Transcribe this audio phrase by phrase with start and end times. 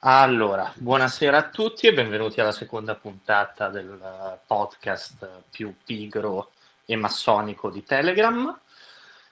[0.00, 6.52] Allora, buonasera a tutti e benvenuti alla seconda puntata del podcast più pigro
[6.84, 8.56] e massonico di Telegram.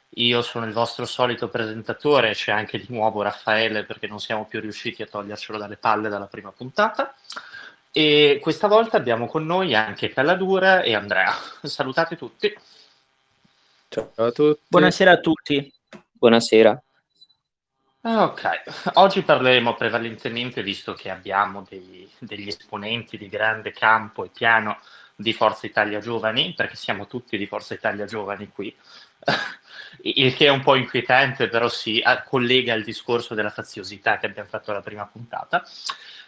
[0.09, 4.61] Io sono il vostro solito presentatore, c'è anche di nuovo Raffaele perché non siamo più
[4.61, 7.15] riusciti a togliercelo dalle palle dalla prima puntata.
[7.93, 11.33] E questa volta abbiamo con noi anche Caladura e Andrea.
[11.63, 12.53] Salutate tutti.
[13.89, 14.63] Ciao a tutti.
[14.67, 15.73] Buonasera a tutti.
[16.11, 16.83] Buonasera.
[18.09, 24.79] Ok, oggi parleremo prevalentemente, visto che abbiamo dei, degli esponenti di grande campo e piano
[25.17, 28.73] di Forza Italia Giovani, perché siamo tutti di Forza Italia Giovani qui,
[30.03, 34.49] il che è un po' inquietante, però si collega al discorso della faziosità che abbiamo
[34.51, 35.67] fatto alla prima puntata,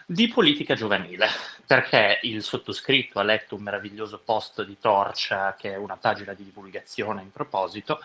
[0.05, 1.29] di politica giovanile,
[1.65, 6.43] perché il sottoscritto ha letto un meraviglioso post di Torcia, che è una pagina di
[6.43, 8.01] divulgazione in proposito,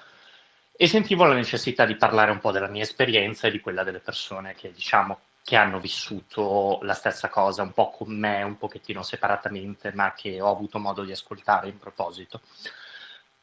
[0.76, 4.00] e sentivo la necessità di parlare un po' della mia esperienza e di quella delle
[4.00, 9.04] persone che diciamo che hanno vissuto la stessa cosa un po' con me, un pochettino
[9.04, 12.42] separatamente, ma che ho avuto modo di ascoltare in proposito.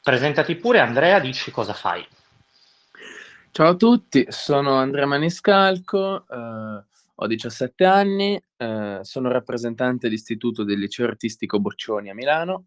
[0.03, 2.05] Presentati pure Andrea, dici cosa fai.
[3.53, 6.85] Ciao a tutti, sono Andrea Maniscalco, eh,
[7.15, 12.65] ho 17 anni, eh, sono rappresentante dell'Istituto del Liceo Artistico Boccioni a Milano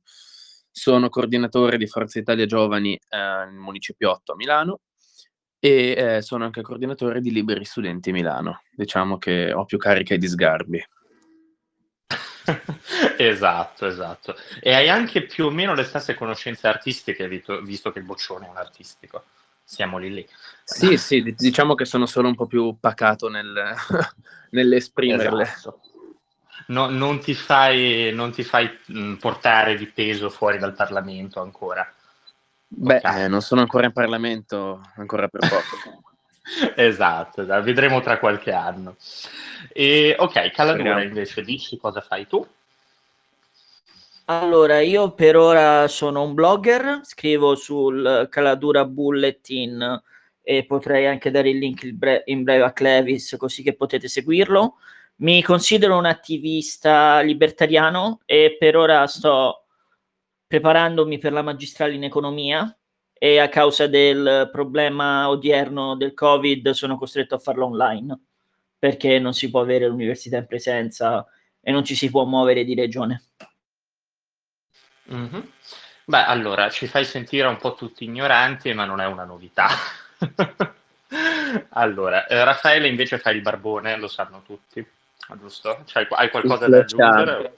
[0.73, 4.79] sono coordinatore di Forza Italia Giovani eh, nel Municipio 8 a Milano
[5.59, 8.63] e eh, sono anche coordinatore di Liberi Studenti Milano.
[8.71, 10.83] Diciamo che ho più carica di sgarbi.
[13.17, 14.35] esatto, esatto.
[14.59, 18.49] E hai anche più o meno le stesse conoscenze artistiche, visto che il boccione è
[18.49, 19.25] un artistico.
[19.63, 20.27] Siamo lì lì.
[20.63, 23.53] Sì, sì, diciamo che sono solo un po' più pacato nel,
[24.49, 25.43] nell'esprimerle.
[25.43, 25.92] Esatto
[26.67, 31.91] no, non ti fai, non ti fai mh, portare di peso fuori dal Parlamento ancora.
[32.67, 33.23] Beh, okay.
[33.23, 36.01] eh, non sono ancora in Parlamento, ancora per poco.
[36.75, 38.95] esatto, esatto, vedremo tra qualche anno.
[39.71, 42.45] E, ok, Caladura invece, dici cosa fai tu?
[44.25, 50.01] Allora, io per ora sono un blogger, scrivo sul Caladura Bulletin
[50.41, 51.83] e potrei anche dare il link
[52.25, 54.75] in breve a Clevis così che potete seguirlo.
[55.23, 59.67] Mi considero un attivista libertariano e per ora sto
[60.45, 62.77] preparandomi per la magistrale in economia
[63.13, 68.19] e a causa del problema odierno del Covid sono costretto a farlo online
[68.77, 71.25] perché non si può avere l'università in presenza
[71.61, 73.23] e non ci si può muovere di regione.
[75.09, 75.41] Mm-hmm.
[76.03, 79.69] Beh, allora ci fai sentire un po' tutti ignoranti, ma non è una novità.
[81.69, 84.85] allora, eh, Raffaele invece fa il barbone, lo sanno tutti.
[85.27, 85.83] Ah, giusto?
[85.85, 87.55] Cioè, hai qualcosa da aggiungere?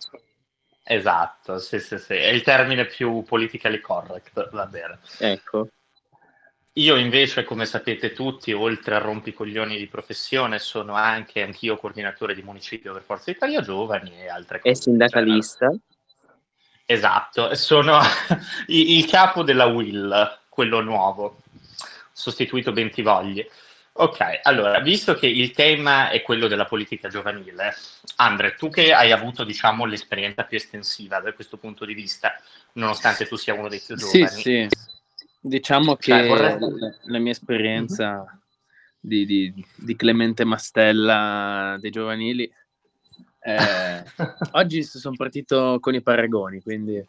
[0.84, 5.00] Esatto, sì, sì, sì, è il termine più politically correct, va bene.
[5.18, 5.70] Ecco.
[6.74, 12.44] Io invece, come sapete tutti, oltre a rompicoglioni di professione, sono anche anch'io coordinatore di
[12.44, 14.74] municipio per Forza Italia Giovani e altre cose.
[14.74, 15.74] E sindacalista.
[16.86, 18.00] Esatto, sono
[18.68, 21.38] il capo della Will, quello nuovo,
[22.12, 23.44] sostituito Bentivogli.
[23.98, 27.74] Ok, allora, visto che il tema è quello della politica giovanile,
[28.18, 32.36] Andre, tu che hai avuto, diciamo, l'esperienza più estensiva da questo punto di vista,
[32.74, 34.28] nonostante tu sia uno dei più giovani.
[34.28, 34.68] Sì, sì.
[35.40, 36.58] Diciamo cioè, che vorrei...
[37.04, 38.38] la mia esperienza mm-hmm.
[39.00, 42.52] di, di, di, Clemente Mastella dei giovanili,
[43.40, 44.04] eh,
[44.52, 47.02] oggi sono partito con i paragoni, quindi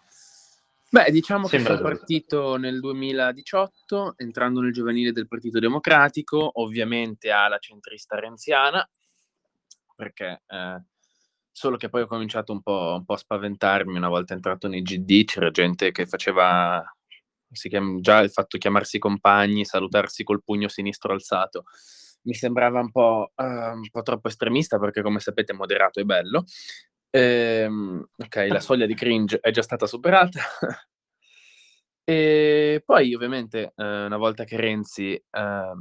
[0.89, 7.31] Beh, diciamo Sembra che sono partito nel 2018, entrando nel giovanile del Partito Democratico, ovviamente
[7.31, 8.89] alla centrista renziana,
[9.97, 10.83] perché eh,
[11.51, 14.83] solo che poi ho cominciato un po', un po', a spaventarmi una volta entrato nei
[14.83, 16.85] GD, c'era gente che faceva
[17.53, 21.65] chiama, già il fatto di chiamarsi compagni, salutarsi col pugno sinistro alzato.
[22.23, 26.45] Mi sembrava un po', uh, un po' troppo estremista perché, come sapete, moderato e bello.
[27.11, 30.41] Ehm, ok, la soglia di cringe è già stata superata.
[32.05, 35.73] e poi, ovviamente, eh, una volta che Renzi eh,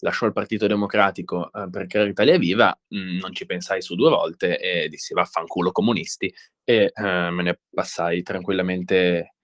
[0.00, 3.94] lasciò il Partito Democratico eh, per creare Italia Viva, mh, mm, non ci pensai su
[3.94, 6.32] due volte e dissi vaffanculo comunisti
[6.62, 9.34] e eh, me ne passai tranquillamente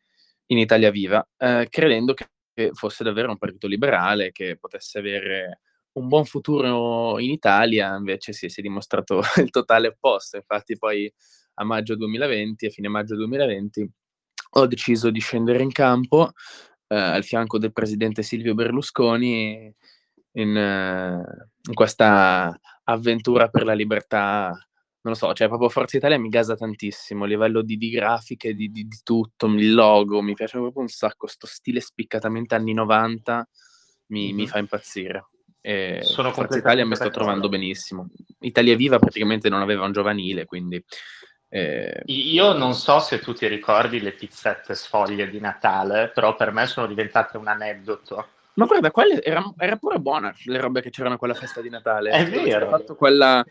[0.47, 2.29] in Italia Viva, eh, credendo che
[2.73, 5.61] fosse davvero un partito liberale che potesse avere
[5.93, 10.37] un buon futuro in Italia, invece sì, si è dimostrato il totale opposto.
[10.37, 11.13] Infatti poi
[11.55, 13.91] a maggio 2020, a fine maggio 2020,
[14.53, 16.33] ho deciso di scendere in campo
[16.89, 19.73] eh, al fianco del presidente Silvio Berlusconi
[20.33, 21.23] in, eh,
[21.69, 24.49] in, questa avventura per la libertà.
[25.03, 28.55] Non lo so, cioè proprio Forza Italia mi gasa tantissimo a livello di, di grafiche,
[28.55, 32.75] di, di, di, tutto, il logo, mi piace proprio un sacco, sto stile spiccatamente anni
[32.75, 33.49] 90
[34.09, 35.30] mi, mi fa impazzire.
[35.61, 38.09] E Sono Forza Italia mi sto trovando benissimo.
[38.41, 40.83] Italia Viva praticamente non aveva un giovanile, quindi...
[41.53, 42.03] Eh...
[42.07, 46.67] Io non so se tu ti ricordi le pizzette sfoglie di Natale, però per me
[46.67, 48.29] sono diventate un aneddoto.
[48.55, 51.71] Ma guarda, quelle era, era pure buona le robe che c'erano a quella festa di
[51.71, 52.11] Natale.
[52.11, 52.67] È vero.
[52.67, 53.45] Ho fatto quella,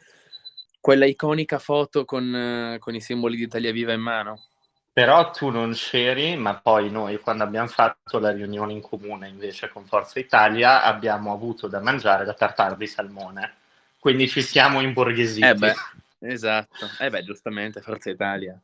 [0.79, 4.43] quella iconica foto con, con i simboli di Italia Viva in mano.
[4.99, 9.69] Però tu non c'eri, ma poi noi quando abbiamo fatto la riunione in comune invece
[9.69, 13.53] con Forza Italia abbiamo avuto da mangiare la tartare di salmone.
[13.97, 15.47] Quindi ci siamo imborghesiti.
[15.47, 15.73] Eh beh,
[16.19, 16.85] esatto.
[16.99, 18.59] Eh beh, giustamente, Forza Italia.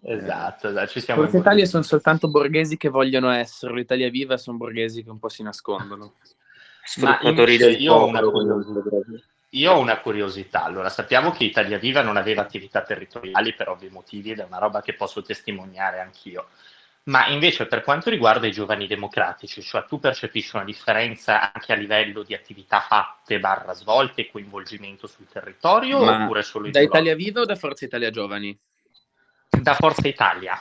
[0.00, 0.86] Esatto, esatto.
[0.86, 5.10] ci siamo Forza Italia sono soltanto borghesi che vogliono essere, l'Italia Viva sono borghesi che
[5.10, 6.14] un po' si nascondono.
[6.84, 8.20] Sfruttatori del io ho una.
[9.56, 13.88] Io ho una curiosità, allora sappiamo che Italia Viva non aveva attività territoriali per ovvi
[13.88, 16.48] motivi ed è una roba che posso testimoniare anch'io,
[17.04, 21.76] ma invece per quanto riguarda i giovani democratici, cioè tu percepisci una differenza anche a
[21.76, 27.14] livello di attività fatte, barra svolte e coinvolgimento sul territorio ma oppure solo Da Italia
[27.14, 28.58] Viva o da Forza Italia Giovani?
[29.48, 30.60] Da Forza Italia.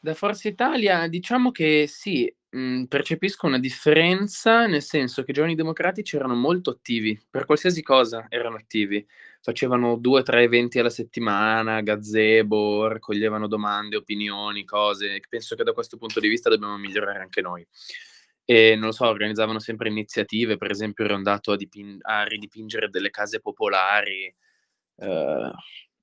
[0.00, 5.34] Da Forza Italia diciamo che sì, mh, mhmm, percepisco una differenza, nel senso che i
[5.34, 9.04] giovani democratici erano molto attivi, per qualsiasi cosa erano attivi.
[9.40, 15.20] Facevano due, tre eventi alla settimana, gazebo, raccoglievano domande, opinioni, cose.
[15.28, 17.66] Penso che da questo punto di vista dobbiamo migliorare anche noi.
[18.44, 22.88] E non lo so, organizzavano sempre iniziative, per esempio ero andato a, dipin- a ridipingere
[22.88, 24.32] delle case popolari.
[24.96, 25.50] Uh,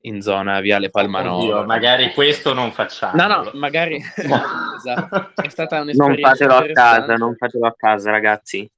[0.01, 1.37] in zona Viale Palmanova.
[1.37, 3.21] Oddio, magari questo non facciamo.
[3.21, 5.31] No, no, magari esatto.
[5.41, 8.69] È stata un'esperienza Non fatelo a casa, non fatelo a casa, ragazzi.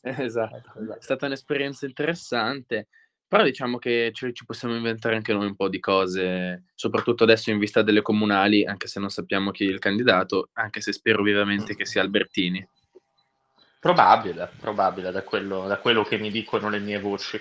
[0.00, 0.98] Esatto, esatto.
[0.98, 2.88] è stata un'esperienza interessante.
[3.26, 7.50] Però diciamo che ci, ci, possiamo inventare anche noi un po' di cose, soprattutto adesso
[7.50, 11.22] in vista delle comunali, anche se non sappiamo chi è il candidato, anche se spero
[11.22, 12.66] vivamente che sia Albertini.
[13.80, 17.38] Probabile, probabile, da quello, da quello che mi dicono le mie voci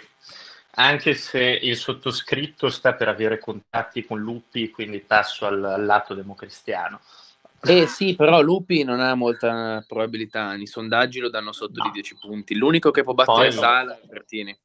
[0.80, 6.14] anche se il sottoscritto sta per avere contatti con Lupi, quindi passo al, al lato
[6.14, 7.00] democristiano.
[7.62, 11.86] Eh sì, però Lupi non ha molta probabilità, i sondaggi lo danno sotto no.
[11.86, 12.56] di 10 punti.
[12.56, 14.58] L'unico che può battere Sala è Bertini.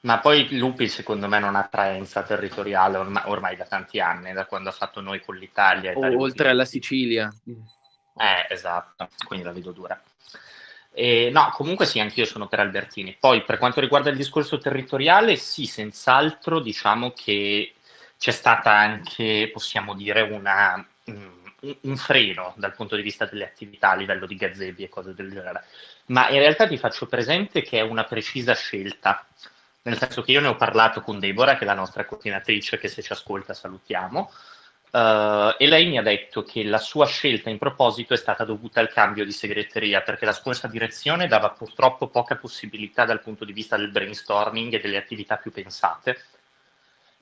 [0.00, 4.44] Ma poi Lupi secondo me non ha traenza territoriale ormai, ormai, da tanti anni, da
[4.44, 5.92] quando ha fatto noi con l'Italia.
[5.96, 7.32] O, oltre alla Sicilia.
[7.46, 10.00] Eh, esatto, quindi la vedo dura.
[11.00, 13.16] Eh, no, comunque sì, anch'io sono per Albertini.
[13.20, 17.74] Poi per quanto riguarda il discorso territoriale, sì, senz'altro diciamo che
[18.18, 21.30] c'è stata anche, possiamo dire, una, un,
[21.82, 25.30] un freno dal punto di vista delle attività a livello di gazebi e cose del
[25.30, 25.66] genere.
[26.06, 29.24] Ma in realtà ti faccio presente che è una precisa scelta,
[29.82, 32.88] nel senso che io ne ho parlato con Deborah, che è la nostra coordinatrice, che
[32.88, 34.32] se ci ascolta salutiamo,
[34.90, 38.80] Uh, e lei mi ha detto che la sua scelta in proposito è stata dovuta
[38.80, 43.52] al cambio di segreteria, perché la scorsa direzione dava purtroppo poca possibilità dal punto di
[43.52, 46.24] vista del brainstorming e delle attività più pensate.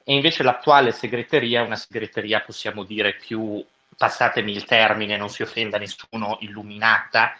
[0.04, 3.64] E invece l'attuale segreteria è una segreteria, possiamo dire, più,
[3.96, 7.36] passatemi il termine, non si offenda nessuno, illuminata,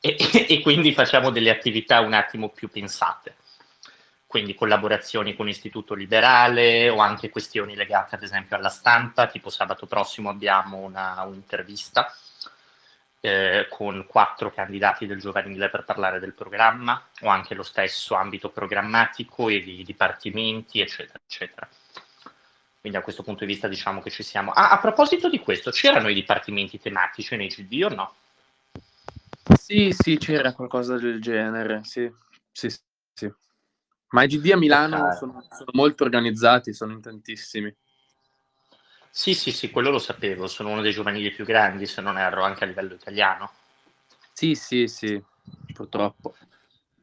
[0.00, 0.16] e,
[0.48, 3.34] e quindi facciamo delle attività un attimo più pensate
[4.36, 9.86] quindi collaborazioni con l'Istituto Liberale o anche questioni legate ad esempio alla stampa, tipo sabato
[9.86, 12.14] prossimo abbiamo una, un'intervista
[13.20, 18.50] eh, con quattro candidati del giovanile per parlare del programma o anche lo stesso ambito
[18.50, 21.66] programmatico e di dipartimenti eccetera eccetera.
[22.78, 24.50] Quindi a questo punto di vista diciamo che ci siamo.
[24.50, 28.14] Ah, a proposito di questo, c'erano i dipartimenti tematici nei GD o no?
[29.58, 32.12] Sì, sì, c'era qualcosa del genere, sì,
[32.52, 33.32] sì, sì.
[34.08, 37.74] Ma i GD a Milano sono, sono, molto organizzati, sono in tantissimi.
[39.10, 42.44] Sì, sì, sì, quello lo sapevo, sono uno dei giovanili più grandi, se non erro,
[42.44, 43.50] anche a livello italiano.
[44.32, 45.20] Sì, sì, sì,
[45.72, 46.36] purtroppo.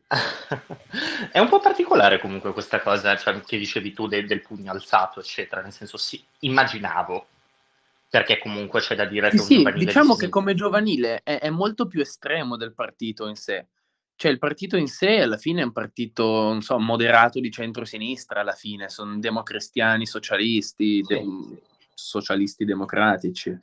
[1.31, 5.19] È un po' particolare comunque questa cosa, cioè, che dicevi tu del, del pugno alzato,
[5.19, 7.25] eccetera, nel senso sì, immaginavo,
[8.07, 9.85] perché comunque c'è da dire sì, che sì.
[9.85, 13.65] Diciamo che come giovanile è, è molto più estremo del partito in sé
[14.23, 18.39] cioè il partito in sé alla fine è un partito, non so, moderato di centrosinistra
[18.39, 21.25] alla fine, sono democristiani socialisti, de-
[21.93, 23.53] socialisti democratici,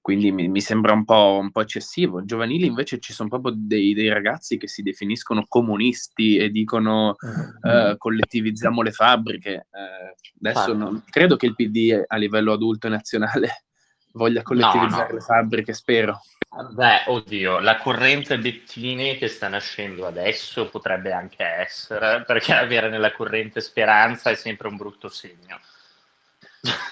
[0.00, 2.24] quindi mi, mi sembra un po', un po', eccessivo.
[2.24, 7.94] Giovanili invece ci sono proprio dei, dei, ragazzi che si definiscono comunisti e dicono uh,
[7.98, 9.66] collettivizziamo le fabbriche.
[9.72, 13.64] Uh, adesso non, credo che il PD a livello adulto e nazionale
[14.14, 15.14] voglia collettivizzare no, no.
[15.16, 16.18] le fabbriche, spero.
[16.54, 23.12] Beh, oddio, la corrente Bettini che sta nascendo adesso potrebbe anche essere, perché avere nella
[23.12, 25.58] corrente speranza è sempre un brutto segno.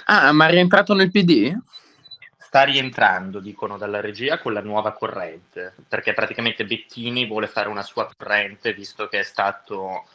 [0.06, 1.54] Ah, ma è rientrato nel PD?
[2.38, 7.82] Sta rientrando, dicono dalla regia, con la nuova corrente, perché praticamente Bettini vuole fare una
[7.82, 10.06] sua corrente, visto che è stato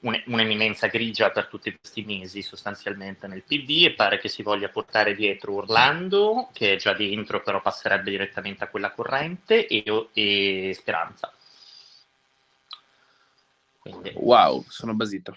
[0.00, 4.68] un, un'eminenza grigia per tutti questi mesi sostanzialmente nel PD e pare che si voglia
[4.68, 10.72] portare dietro Orlando, che è già dentro però passerebbe direttamente a quella corrente, e, e
[10.74, 11.32] Speranza.
[13.78, 14.12] Quindi...
[14.14, 15.36] Wow, sono basito.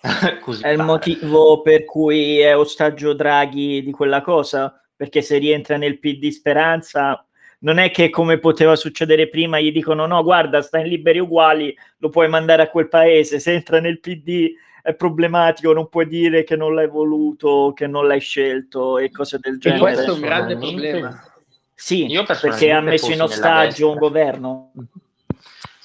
[0.60, 5.98] è il motivo per cui è ostaggio Draghi di quella cosa, perché se rientra nel
[5.98, 7.26] PD Speranza
[7.64, 11.76] non è che come poteva succedere prima gli dicono no guarda sta in liberi uguali
[11.98, 14.52] lo puoi mandare a quel paese se entra nel PD
[14.82, 19.38] è problematico non puoi dire che non l'hai voluto che non l'hai scelto e cose
[19.38, 19.80] del genere.
[19.80, 21.28] e questo è un grande problema.
[21.74, 24.72] Sì perché ha messo in ostaggio un governo.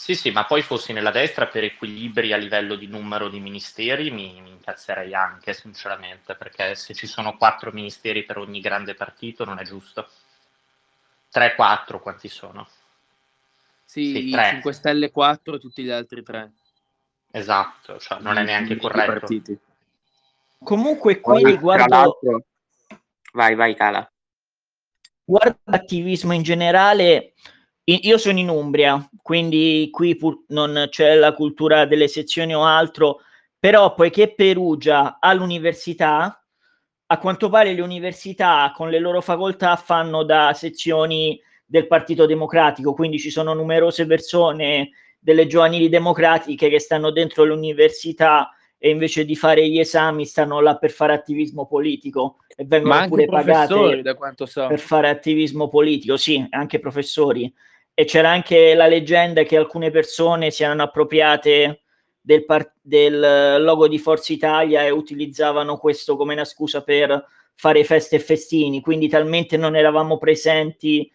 [0.10, 4.10] Sì, sì, ma poi fossi nella destra per equilibri a livello di numero di ministeri
[4.10, 9.46] mi, mi incazzerei anche, sinceramente, perché se ci sono quattro ministeri per ogni grande partito
[9.46, 10.08] non è giusto.
[11.32, 12.68] 3-4 quanti sono?
[13.84, 16.52] Sì, sì 5 Stelle 4 e tutti gli altri 3.
[17.32, 19.12] Esatto, cioè non è neanche corretto.
[19.12, 19.60] Partiti.
[20.64, 22.20] Comunque qui riguardo...
[23.34, 24.12] Vai, vai, Cala.
[25.24, 27.34] Guardo l'attivismo in generale,
[27.84, 33.22] io sono in Umbria, quindi qui pur non c'è la cultura delle sezioni o altro,
[33.60, 36.44] però poiché Perugia ha l'università,
[37.12, 42.94] a quanto pare le università con le loro facoltà fanno da sezioni del Partito Democratico,
[42.94, 49.36] quindi ci sono numerose persone delle giovanili democratiche che stanno dentro l'università e invece di
[49.36, 54.04] fare gli esami stanno là per fare attivismo politico e vengono pure pagate
[54.46, 54.68] so.
[54.68, 57.52] per fare attivismo politico, sì, anche professori.
[57.94, 61.82] E c'era anche la leggenda che alcune persone si erano appropriate
[62.30, 67.84] del, par- del logo di Forza Italia e utilizzavano questo come una scusa per fare
[67.84, 71.12] feste e festini, quindi talmente non eravamo presenti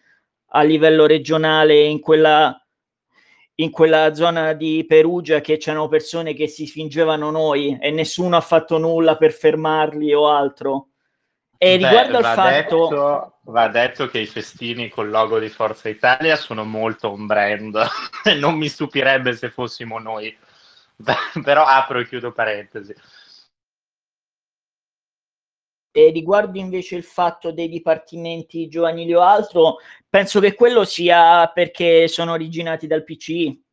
[0.47, 2.61] a livello regionale in quella,
[3.55, 8.41] in quella zona di Perugia che c'erano persone che si fingevano noi e nessuno ha
[8.41, 10.89] fatto nulla per fermarli o altro.
[11.57, 12.87] E Beh, riguardo al fatto...
[12.89, 17.81] Detto, va detto che i festini col logo di Forza Italia sono molto un brand
[18.37, 20.35] non mi stupirebbe se fossimo noi.
[21.43, 22.93] Però apro e chiudo parentesi.
[25.91, 29.77] E riguardo invece il fatto dei dipartimenti giovanili o altro,
[30.09, 33.63] penso che quello sia perché sono originati dal PCI.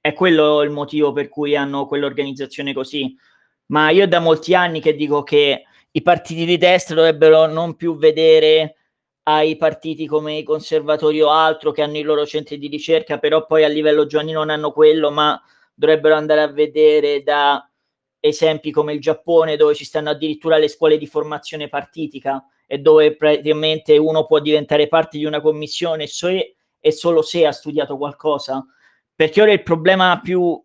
[0.00, 3.14] È quello il motivo per cui hanno quell'organizzazione così.
[3.66, 7.98] Ma io da molti anni che dico che i partiti di destra dovrebbero non più
[7.98, 8.76] vedere
[9.24, 13.44] ai partiti come i conservatori o altro che hanno i loro centri di ricerca, però
[13.44, 15.38] poi a livello giovanile non hanno quello, ma
[15.78, 17.70] dovrebbero andare a vedere da
[18.18, 23.14] esempi come il Giappone dove ci stanno addirittura le scuole di formazione partitica e dove
[23.14, 28.66] praticamente uno può diventare parte di una commissione se e solo se ha studiato qualcosa.
[29.14, 30.60] Perché ora il problema più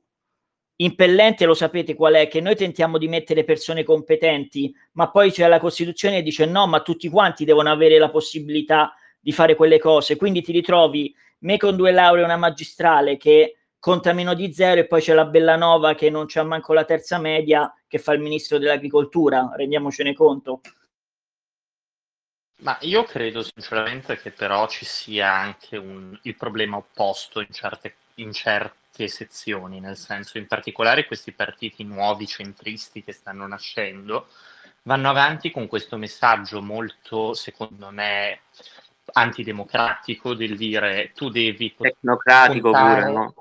[0.78, 5.48] impellente, lo sapete qual è, che noi tentiamo di mettere persone competenti, ma poi c'è
[5.48, 9.80] la Costituzione che dice no, ma tutti quanti devono avere la possibilità di fare quelle
[9.80, 10.16] cose.
[10.16, 14.80] Quindi ti ritrovi me con due lauree e una magistrale che conta meno di zero
[14.80, 18.22] e poi c'è la Bellanova che non c'ha manco la terza media che fa il
[18.22, 20.62] ministro dell'agricoltura, rendiamocene conto.
[22.62, 27.96] Ma io credo sinceramente che però ci sia anche un, il problema opposto in certe,
[28.16, 34.28] in certe sezioni, nel senso in particolare questi partiti nuovi centristi che stanno nascendo
[34.84, 38.44] vanno avanti con questo messaggio molto, secondo me,
[39.12, 41.76] antidemocratico del dire tu devi...
[41.78, 43.34] Tecnocratico pure, no?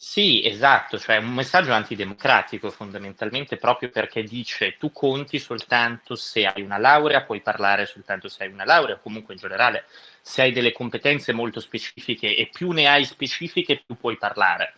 [0.00, 6.62] Sì, esatto, cioè un messaggio antidemocratico fondamentalmente proprio perché dice tu conti soltanto se hai
[6.62, 9.86] una laurea, puoi parlare soltanto se hai una laurea, comunque in generale
[10.22, 14.74] se hai delle competenze molto specifiche e più ne hai specifiche più puoi parlare.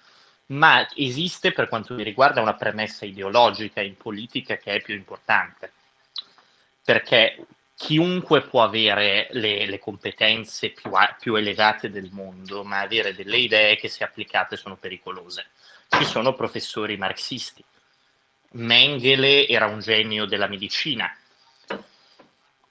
[0.47, 5.71] Ma esiste per quanto mi riguarda una premessa ideologica in politica che è più importante.
[6.85, 7.47] Perché
[7.81, 13.77] chiunque può avere le, le competenze più, più, elevate del mondo, ma avere delle idee
[13.77, 15.47] che se applicate sono pericolose.
[15.89, 17.65] Ci sono professori marxisti.
[18.53, 21.11] Mengele era un genio della medicina,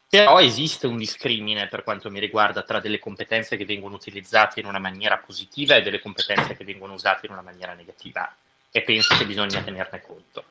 [0.07, 4.67] però esiste un discrimine per quanto mi riguarda tra delle competenze che vengono utilizzate in
[4.67, 8.31] una maniera positiva e delle competenze che vengono usate in una maniera negativa
[8.69, 10.45] e penso che bisogna tenerne conto.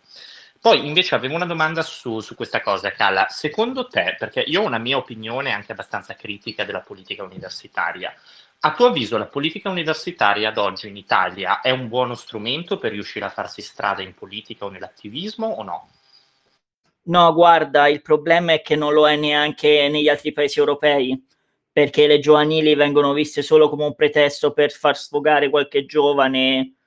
[0.60, 3.28] Poi invece avevo una domanda su, su, questa cosa, Calla.
[3.28, 8.12] Secondo te, perché io ho una mia opinione anche abbastanza critica della politica universitaria,
[8.60, 12.90] a tuo avviso la politica universitaria ad oggi in Italia è un buono strumento per
[12.90, 15.88] riuscire a farsi strada in politica o nell'attivismo o no?
[17.02, 21.24] No, guarda, il problema è che non lo è neanche negli altri paesi europei,
[21.70, 26.77] perché le giovanili vengono viste solo come un pretesto per far sfogare qualche giovane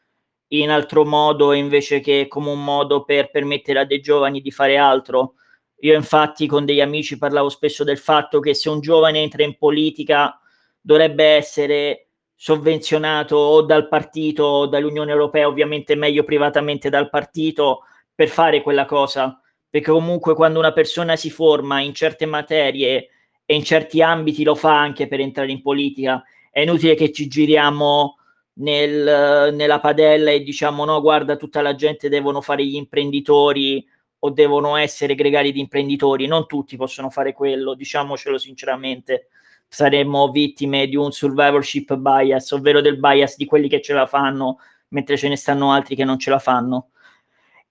[0.54, 4.78] in altro modo invece che come un modo per permettere a dei giovani di fare
[4.78, 5.36] altro.
[5.82, 9.58] Io infatti con degli amici parlavo spesso del fatto che se un giovane entra in
[9.58, 10.40] politica
[10.80, 17.82] dovrebbe essere sovvenzionato o dal partito o dall'Unione Europea, ovviamente meglio privatamente dal partito,
[18.14, 19.40] per fare quella cosa,
[19.70, 23.10] perché comunque quando una persona si forma in certe materie
[23.46, 27.28] e in certi ambiti lo fa anche per entrare in politica, è inutile che ci
[27.28, 28.18] giriamo
[28.54, 33.86] nel, nella padella e diciamo no, guarda, tutta la gente devono fare gli imprenditori
[34.24, 39.30] o devono essere gregari di imprenditori, non tutti possono fare quello, diciamocelo sinceramente,
[39.68, 44.58] saremmo vittime di un survivorship bias, ovvero del bias di quelli che ce la fanno,
[44.90, 46.90] mentre ce ne stanno altri che non ce la fanno.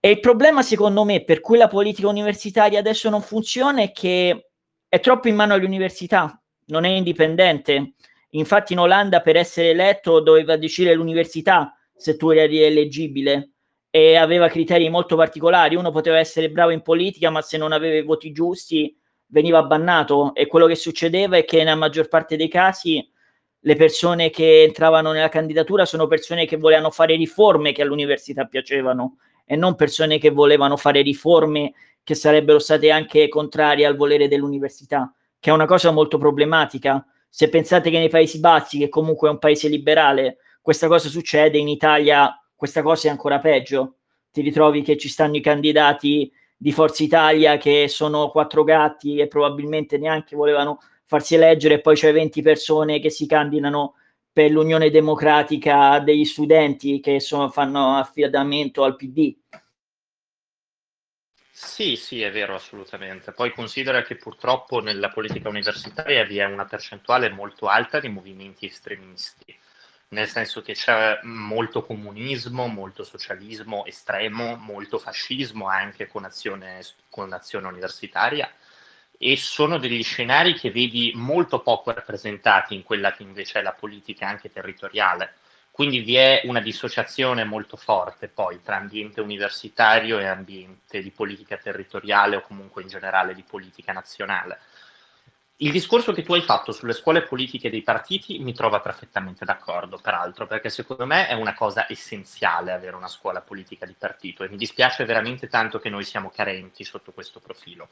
[0.00, 4.50] E il problema, secondo me, per cui la politica universitaria adesso non funziona è che
[4.88, 7.92] è troppo in mano alle università, non è indipendente.
[8.30, 13.50] Infatti in Olanda per essere eletto doveva decidere l'università se tu eri eleggibile
[13.90, 15.74] e aveva criteri molto particolari.
[15.74, 18.96] Uno poteva essere bravo in politica, ma se non aveva i voti giusti
[19.26, 23.06] veniva bannato e quello che succedeva è che nella maggior parte dei casi
[23.62, 29.18] le persone che entravano nella candidatura sono persone che volevano fare riforme che all'università piacevano
[29.44, 35.12] e non persone che volevano fare riforme che sarebbero state anche contrarie al volere dell'università,
[35.38, 39.30] che è una cosa molto problematica se pensate che nei Paesi Bassi, che comunque è
[39.30, 43.94] un paese liberale, questa cosa succede, in Italia questa cosa è ancora peggio.
[44.30, 49.28] Ti ritrovi che ci stanno i candidati di Forza Italia che sono quattro gatti e
[49.28, 53.94] probabilmente neanche volevano farsi eleggere e poi c'è 20 persone che si candidano
[54.30, 59.34] per l'Unione Democratica degli studenti che sono, fanno affidamento al PD.
[61.62, 63.32] Sì, sì, è vero, assolutamente.
[63.32, 68.64] Poi considera che purtroppo nella politica universitaria vi è una percentuale molto alta di movimenti
[68.66, 69.54] estremisti,
[70.08, 77.32] nel senso che c'è molto comunismo, molto socialismo estremo, molto fascismo anche con azione, con
[77.32, 78.50] azione universitaria
[79.18, 83.72] e sono degli scenari che vedi molto poco rappresentati in quella che invece è la
[83.74, 85.34] politica anche territoriale
[85.80, 91.56] quindi vi è una dissociazione molto forte poi tra ambiente universitario e ambiente di politica
[91.56, 94.58] territoriale o comunque in generale di politica nazionale.
[95.56, 99.96] Il discorso che tu hai fatto sulle scuole politiche dei partiti mi trova perfettamente d'accordo,
[99.96, 104.50] peraltro, perché secondo me è una cosa essenziale avere una scuola politica di partito e
[104.50, 107.88] mi dispiace veramente tanto che noi siamo carenti sotto questo profilo.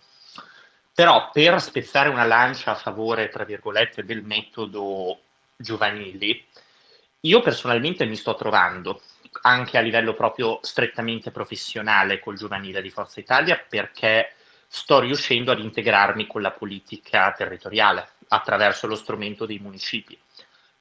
[0.93, 5.21] Però per spezzare una lancia a favore, tra virgolette, del metodo
[5.57, 6.45] giovanili,
[7.23, 9.03] io personalmente mi sto trovando
[9.43, 14.35] anche a livello proprio strettamente professionale col giovanile di Forza Italia perché
[14.69, 20.19] sto riuscendo ad integrarmi con la politica territoriale attraverso lo strumento dei municipi,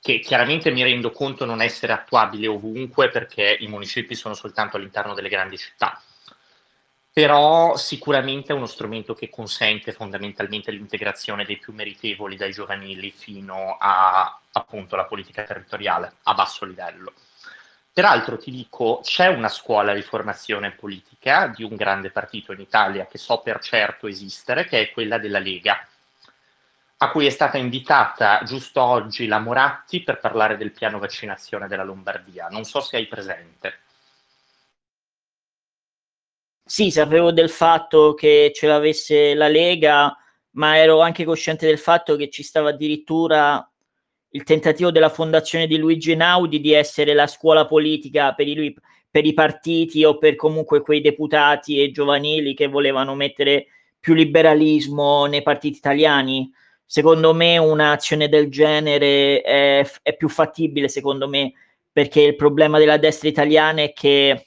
[0.02, 5.14] che chiaramente mi rendo conto non essere attuabile ovunque perché i municipi sono soltanto all'interno
[5.14, 6.02] delle grandi città
[7.18, 13.76] però sicuramente è uno strumento che consente fondamentalmente l'integrazione dei più meritevoli dai giovanili fino
[13.80, 17.14] a appunto la politica territoriale a basso livello.
[17.92, 23.08] Peraltro ti dico, c'è una scuola di formazione politica di un grande partito in Italia
[23.08, 25.88] che so per certo esistere, che è quella della Lega,
[26.98, 31.84] a cui è stata invitata giusto oggi la Moratti per parlare del piano vaccinazione della
[31.84, 32.48] Lombardia.
[32.48, 33.86] Non so se hai presente.
[36.70, 40.14] Sì, sapevo del fatto che ce l'avesse la Lega,
[40.52, 43.66] ma ero anche cosciente del fatto che ci stava addirittura
[44.32, 48.76] il tentativo della fondazione di Luigi Einaudi di essere la scuola politica per i,
[49.10, 55.26] per i partiti o per comunque quei deputati e giovanili che volevano mettere più liberalismo
[55.26, 56.52] nei partiti italiani.
[56.86, 61.54] Secondo me un'azione del genere è, è più fattibile, secondo me,
[61.94, 64.47] perché il problema della destra italiana è che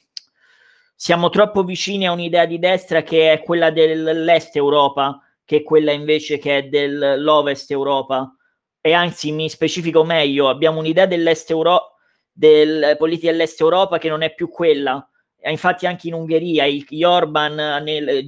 [1.02, 5.92] siamo troppo vicini a un'idea di destra che è quella dell'est Europa, che è quella
[5.92, 8.36] invece che è dell'ovest Europa.
[8.82, 11.94] E anzi, mi specifico meglio, abbiamo un'idea dell'est Europa,
[12.30, 15.08] del politica dell'est Europa che non è più quella.
[15.44, 18.26] Infatti anche in Ungheria gli Orban nel,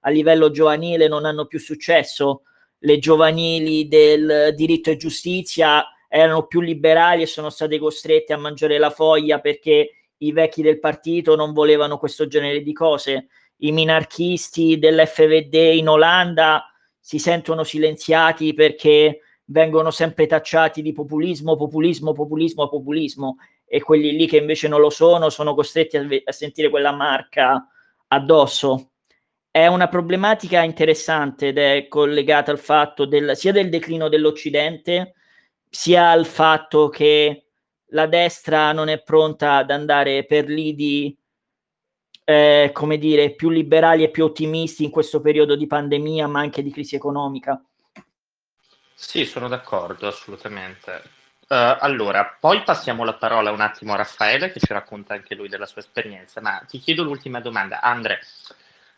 [0.00, 2.44] a livello giovanile non hanno più successo.
[2.78, 8.78] Le giovanili del diritto e giustizia erano più liberali e sono state costrette a mangiare
[8.78, 14.78] la foglia perché i vecchi del partito non volevano questo genere di cose, i minarchisti
[14.78, 16.64] dell'FVD in Olanda
[16.98, 24.26] si sentono silenziati perché vengono sempre tacciati di populismo, populismo, populismo, populismo e quelli lì
[24.26, 27.68] che invece non lo sono sono costretti a, a sentire quella marca
[28.08, 28.90] addosso.
[29.50, 35.14] È una problematica interessante ed è collegata al fatto del, sia del declino dell'Occidente
[35.68, 37.43] sia al fatto che
[37.94, 41.16] la destra non è pronta ad andare per lidi,
[42.24, 46.62] eh, come dire, più liberali e più ottimisti in questo periodo di pandemia, ma anche
[46.62, 47.62] di crisi economica.
[48.94, 51.02] Sì, sono d'accordo, assolutamente.
[51.46, 55.48] Uh, allora, poi passiamo la parola un attimo a Raffaele che ci racconta anche lui
[55.48, 57.80] della sua esperienza, ma ti chiedo l'ultima domanda.
[57.80, 58.20] Andre,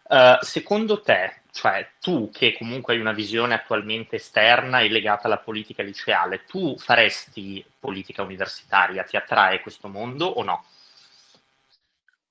[0.08, 5.38] uh, secondo te, cioè tu che comunque hai una visione attualmente esterna e legata alla
[5.38, 9.04] politica liceale, tu faresti politica universitaria?
[9.04, 10.64] Ti attrae questo mondo o no?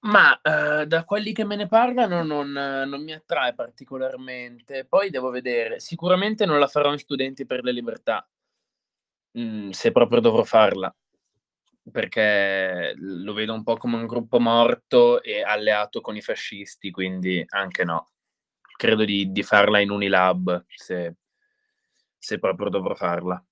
[0.01, 4.85] Ma uh, da quelli che me ne parlano non, non, mi attrae particolarmente.
[4.85, 8.29] Poi devo vedere, sicuramente non la farò in Studenti per le Libertà,
[9.39, 10.95] mm, se proprio dovrò farla,
[11.91, 17.43] perché lo vedo un po' come un gruppo morto e alleato con i fascisti, quindi
[17.49, 18.09] anche no.
[18.77, 21.15] Credo di, di farla in Unilab, se,
[22.19, 23.43] se proprio dovrò farla.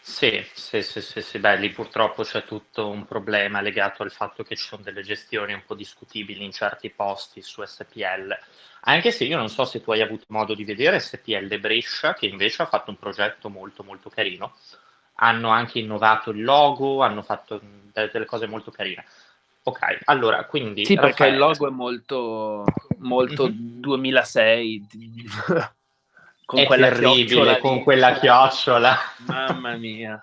[0.00, 4.42] Sì, sì, sì, sì, sì, beh, lì purtroppo c'è tutto un problema legato al fatto
[4.42, 8.36] che ci sono delle gestioni un po' discutibili in certi posti su SPL,
[8.82, 12.26] anche se io non so se tu hai avuto modo di vedere SPL Brescia, che
[12.26, 14.54] invece ha fatto un progetto molto molto carino,
[15.16, 17.60] hanno anche innovato il logo, hanno fatto
[17.92, 19.06] delle cose molto carine.
[19.66, 20.84] Ok, allora, quindi...
[20.84, 22.64] Sì, perché il logo è molto,
[22.98, 23.80] molto mm-hmm.
[23.80, 24.86] 2006.
[26.44, 28.98] con è quella terribile, con quella chiocciola.
[29.26, 30.22] Mamma mia.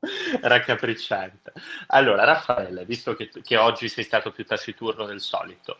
[0.40, 1.52] Raccapricciante.
[1.88, 5.78] Allora, Raffaele, visto che, che, oggi sei stato più taciturno del solito,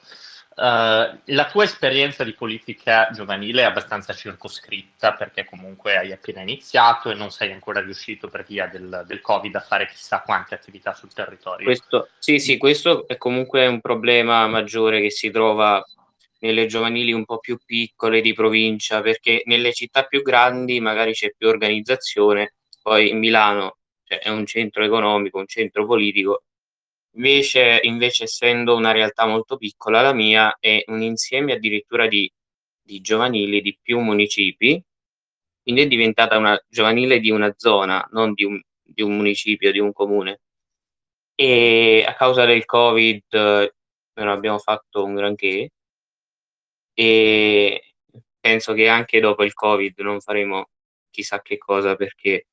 [0.62, 7.14] la tua esperienza di politica giovanile è abbastanza circoscritta perché comunque hai appena iniziato e
[7.14, 11.14] non sei ancora riuscito per via del, del Covid a fare chissà quante attività sul
[11.14, 11.64] territorio.
[11.64, 15.82] Questo, sì, sì, questo è comunque un problema maggiore che si trova
[16.40, 21.32] nelle giovanili un po' più piccole di provincia, perché nelle città più grandi magari c'è
[21.36, 26.42] più organizzazione, poi Milano cioè, è un centro economico, un centro politico,
[27.16, 32.30] invece, invece essendo una realtà molto piccola la mia è un insieme addirittura di,
[32.82, 34.82] di giovanili di più municipi,
[35.62, 39.78] quindi è diventata una giovanile di una zona, non di un, di un municipio, di
[39.78, 40.40] un comune.
[41.34, 43.74] E a causa del Covid eh,
[44.14, 45.70] non abbiamo fatto un granché,
[46.94, 47.94] e
[48.40, 50.68] penso che anche dopo il Covid non faremo
[51.10, 52.46] chissà che cosa perché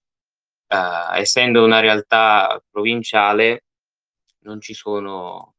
[0.68, 3.66] uh, essendo una realtà provinciale
[4.48, 5.56] non ci sono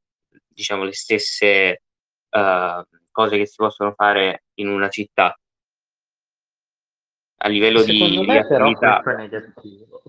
[0.49, 1.83] diciamo le stesse
[2.31, 5.39] uh, cose che si possono fare in una città
[7.41, 9.03] a livello Secondo di, me, attività.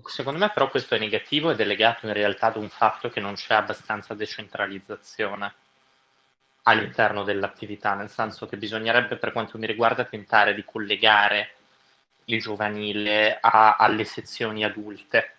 [0.04, 3.20] Secondo me però questo è negativo ed è legato in realtà ad un fatto che
[3.20, 5.54] non c'è abbastanza decentralizzazione
[6.62, 11.54] all'interno dell'attività, nel senso che bisognerebbe per quanto mi riguarda tentare di collegare
[12.24, 15.36] il giovanile a, alle sezioni adulte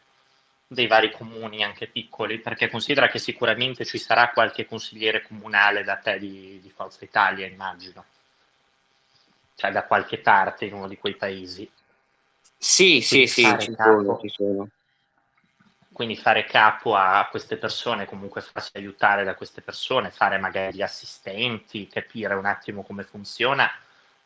[0.74, 5.98] dei vari comuni, anche piccoli, perché considera che sicuramente ci sarà qualche consigliere comunale da
[5.98, 8.06] te di, di Forza Italia, immagino,
[9.56, 11.70] cioè da qualche parte in uno di quei paesi.
[12.58, 14.70] Sì, Quindi sì, sì, ci sono, ci sono
[15.92, 20.82] quindi fare capo a queste persone, comunque farsi aiutare da queste persone, fare magari gli
[20.82, 23.70] assistenti, capire un attimo come funziona.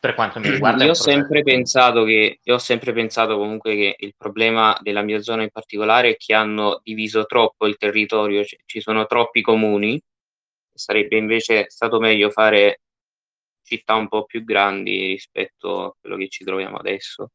[0.05, 3.95] Per quanto mi riguarda, io ho sempre pensato che io ho sempre pensato comunque che
[3.97, 8.55] il problema della mia zona in particolare è che hanno diviso troppo il territorio, c-
[8.67, 9.99] ci sono troppi comuni.
[10.71, 12.81] Sarebbe invece stato meglio fare
[13.63, 17.31] città un po' più grandi rispetto a quello che ci troviamo adesso.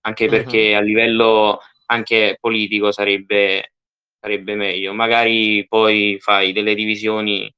[0.00, 0.78] Anche perché uh-huh.
[0.78, 3.74] a livello anche politico sarebbe,
[4.18, 4.92] sarebbe meglio.
[4.92, 7.48] Magari poi fai delle divisioni,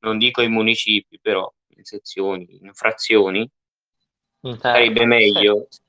[0.00, 3.48] non dico in municipi, però in sezioni, in frazioni,
[4.40, 5.66] Interno, sarebbe meglio.
[5.68, 5.82] Sì.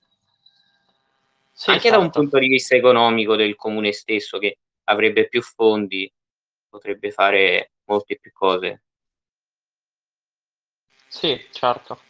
[1.58, 1.96] Sì, anche esatto.
[1.96, 2.20] da un esatto.
[2.20, 6.12] punto di vista economico del comune stesso, che avrebbe più fondi,
[6.68, 8.82] potrebbe fare molte più cose.
[11.08, 12.02] Sì, certo.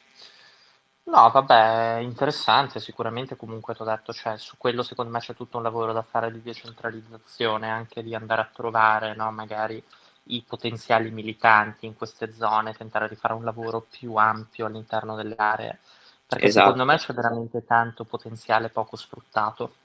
[1.04, 5.58] No, vabbè, interessante, sicuramente comunque ti ho detto, cioè, su quello secondo me c'è tutto
[5.58, 9.82] un lavoro da fare di decentralizzazione, anche di andare a trovare, no, magari
[10.28, 15.36] i potenziali militanti in queste zone, tentare di fare un lavoro più ampio all'interno delle
[15.36, 15.80] aree,
[16.28, 16.72] perché Esatto.
[16.72, 19.76] secondo me c'è veramente tanto potenziale poco sfruttato.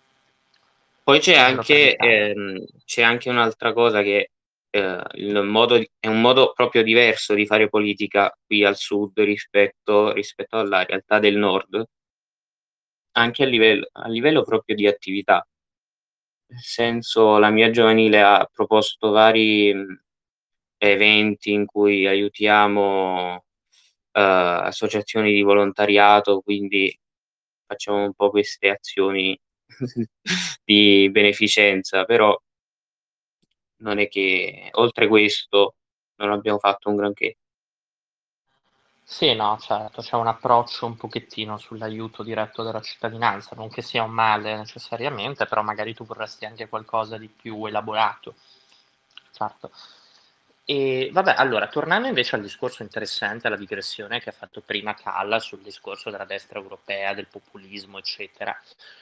[1.02, 4.30] Poi c'è anche, ehm, c'è anche un'altra cosa che
[4.70, 10.12] eh, il modo, è un modo proprio diverso di fare politica qui al sud rispetto,
[10.12, 11.84] rispetto alla realtà del nord,
[13.12, 15.44] anche a livello, a livello proprio di attività.
[16.46, 19.72] Nel senso, la mia giovanile ha proposto vari
[20.80, 23.40] eventi in cui aiutiamo uh,
[24.12, 26.98] associazioni di volontariato, quindi
[27.66, 29.38] facciamo un po' queste azioni
[30.64, 32.36] di beneficenza, però
[33.82, 35.74] non è che oltre questo
[36.16, 37.36] non abbiamo fatto un granché.
[39.04, 44.04] Sì, no, certo, c'è un approccio un pochettino sull'aiuto diretto della cittadinanza, non che sia
[44.04, 48.34] un male necessariamente, però magari tu vorresti anche qualcosa di più elaborato.
[49.32, 49.70] Certo.
[50.70, 55.40] E vabbè, allora, tornando invece al discorso interessante, alla digressione che ha fatto prima Calla
[55.40, 58.56] sul discorso della destra europea, del populismo, eccetera.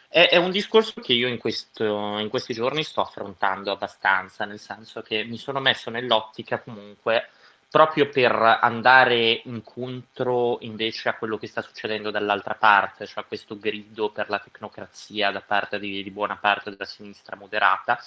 [0.09, 4.59] È, è un discorso che io in, questo, in questi giorni sto affrontando abbastanza, nel
[4.59, 7.28] senso che mi sono messo nell'ottica comunque
[7.70, 14.09] proprio per andare incontro invece a quello che sta succedendo dall'altra parte, cioè questo grido
[14.11, 18.02] per la tecnocrazia da parte di, di buona parte della sinistra moderata.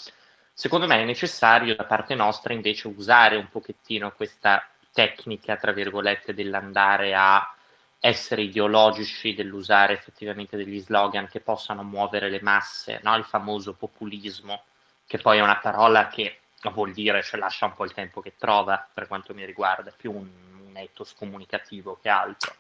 [0.54, 6.34] Secondo me è necessario da parte nostra invece usare un pochettino questa tecnica, tra virgolette,
[6.34, 7.56] dell'andare a
[8.00, 13.16] essere ideologici, dell'usare effettivamente degli slogan che possano muovere le masse, no?
[13.16, 14.64] il famoso populismo,
[15.06, 16.40] che poi è una parola che
[16.72, 20.12] vuol dire, cioè lascia un po' il tempo che trova, per quanto mi riguarda, più
[20.12, 20.30] un,
[20.68, 22.56] un ethos comunicativo che altro.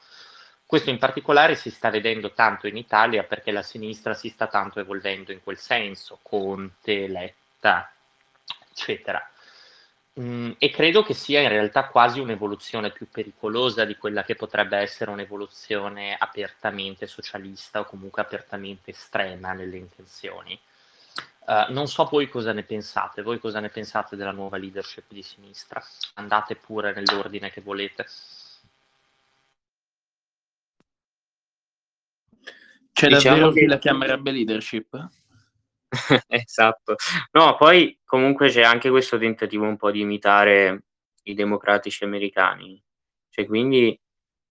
[0.65, 4.79] Questo in particolare si sta vedendo tanto in Italia perché la sinistra si sta tanto
[4.79, 7.40] evolvendo in quel senso, Conte, Letta,
[8.69, 9.25] eccetera.
[10.19, 14.77] Mm, e credo che sia in realtà quasi un'evoluzione più pericolosa di quella che potrebbe
[14.77, 20.59] essere un'evoluzione apertamente socialista o comunque apertamente estrema nelle intenzioni.
[21.45, 25.23] Uh, non so voi cosa ne pensate, voi cosa ne pensate della nuova leadership di
[25.23, 25.81] sinistra?
[26.15, 28.05] Andate pure nell'ordine che volete.
[32.91, 33.59] C'è diciamo davvero che...
[33.61, 35.09] chi la chiamerebbe leadership?
[36.27, 36.95] esatto.
[37.31, 40.85] No, poi comunque c'è anche questo tentativo un po' di imitare
[41.23, 42.81] i democratici americani.
[43.29, 43.97] Cioè, quindi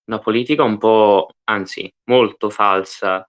[0.06, 3.24] una politica un po', anzi, molto falsa.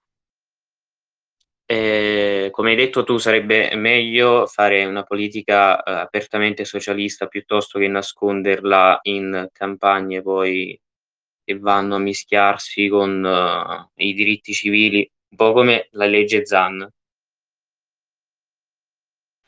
[1.64, 7.88] Eh, come hai detto tu, sarebbe meglio fare una politica eh, apertamente socialista piuttosto che
[7.88, 10.78] nasconderla in campagne poi
[11.44, 16.88] che vanno a mischiarsi con uh, i diritti civili, un po' come la legge Zan.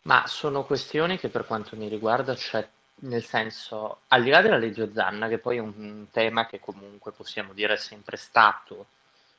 [0.07, 4.59] Ma sono questioni che per quanto mi riguarda, cioè, nel senso, al di là della
[4.59, 8.87] legge Zanna, che poi è un tema che comunque possiamo dire è sempre stato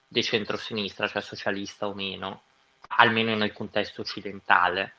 [0.07, 2.41] di centrosinistra, cioè socialista o meno,
[2.97, 4.93] almeno nel contesto occidentale.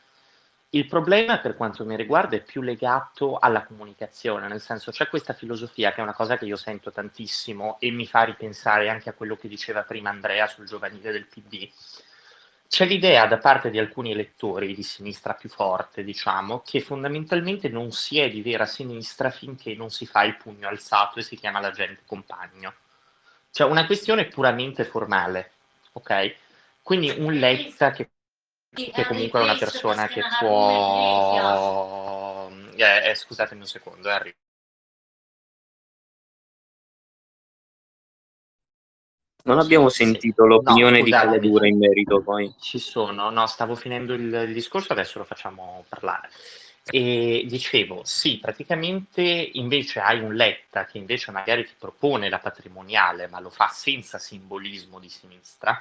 [0.70, 5.32] Il problema per quanto mi riguarda è più legato alla comunicazione, nel senso c'è questa
[5.32, 9.14] filosofia che è una cosa che io sento tantissimo e mi fa ripensare anche a
[9.14, 11.68] quello che diceva prima Andrea sul giovanile del PD,
[12.68, 17.92] c'è l'idea da parte di alcuni elettori di sinistra più forte, diciamo, che fondamentalmente non
[17.92, 21.60] si è di vera sinistra finché non si fa il pugno alzato e si chiama
[21.60, 22.74] la gente compagno.
[23.50, 25.52] Cioè una questione puramente formale,
[25.92, 26.34] ok?
[26.82, 28.10] Quindi un Letta che,
[28.70, 31.68] che comunque è una persona che può...
[32.74, 34.45] Eh, eh, scusatemi un secondo, eh, arrivo.
[39.46, 40.48] Non abbiamo sentito sì.
[40.48, 42.52] l'opinione no, di Caladura in merito poi.
[42.58, 46.30] Ci sono, no, stavo finendo il, il, discorso, adesso lo facciamo parlare.
[46.88, 53.28] E dicevo, sì, praticamente invece hai un Letta che invece magari ti propone la patrimoniale,
[53.28, 55.80] ma lo fa senza simbolismo di sinistra,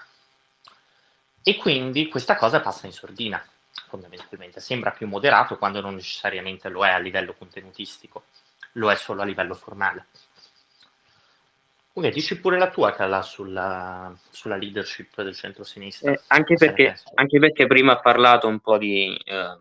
[1.43, 3.43] e quindi questa cosa passa in sordina,
[3.88, 4.60] fondamentalmente.
[4.60, 8.25] Sembra più moderato quando non necessariamente lo è a livello contenutistico,
[8.73, 10.06] lo è solo a livello formale.
[11.97, 16.12] Ok, dici pure la tua, Cala, sulla, sulla leadership del centro-sinistra.
[16.12, 19.58] Eh, anche, perché, anche, perché, prima ha parlato un po' di eh,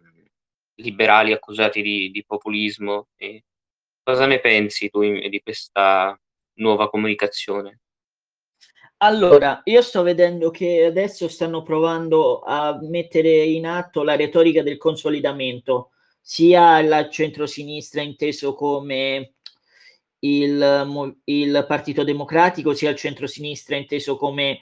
[0.75, 3.07] liberali accusati di, di populismo.
[3.15, 3.45] E
[4.03, 6.19] cosa ne pensi tu in, di questa
[6.55, 7.79] nuova comunicazione?
[8.97, 14.77] Allora, io sto vedendo che adesso stanno provando a mettere in atto la retorica del
[14.77, 19.35] consolidamento, sia la centro-sinistra inteso come
[20.25, 24.61] il, il Partito Democratico sia il centro-sinistra inteso come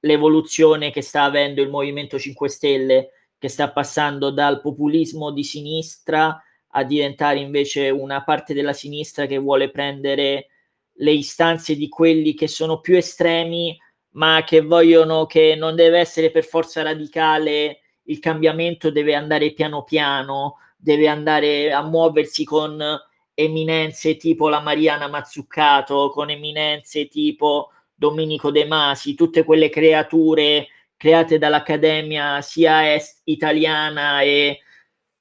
[0.00, 6.42] l'evoluzione che sta avendo il Movimento 5 Stelle, che sta passando dal populismo di sinistra
[6.72, 10.46] a diventare invece una parte della sinistra che vuole prendere
[10.92, 13.76] le istanze di quelli che sono più estremi,
[14.10, 19.82] ma che vogliono che non deve essere per forza radicale, il cambiamento deve andare piano
[19.82, 23.00] piano, deve andare a muoversi con
[23.34, 30.66] eminenze tipo la Mariana Mazzuccato, con eminenze tipo Domenico De Masi, tutte quelle creature
[30.96, 34.60] create dall'Accademia sia est italiana e,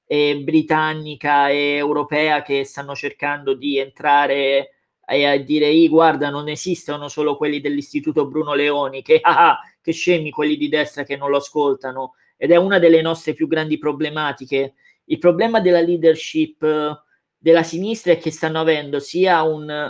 [0.06, 4.74] e britannica e europea che stanno cercando di entrare
[5.08, 10.32] e a dire guarda non esistono solo quelli dell'istituto Bruno Leoni che, ah, che scemi
[10.32, 14.74] quelli di destra che non lo ascoltano ed è una delle nostre più grandi problematiche.
[15.06, 17.06] Il problema della leadership
[17.40, 19.90] della sinistra è che stanno avendo sia un,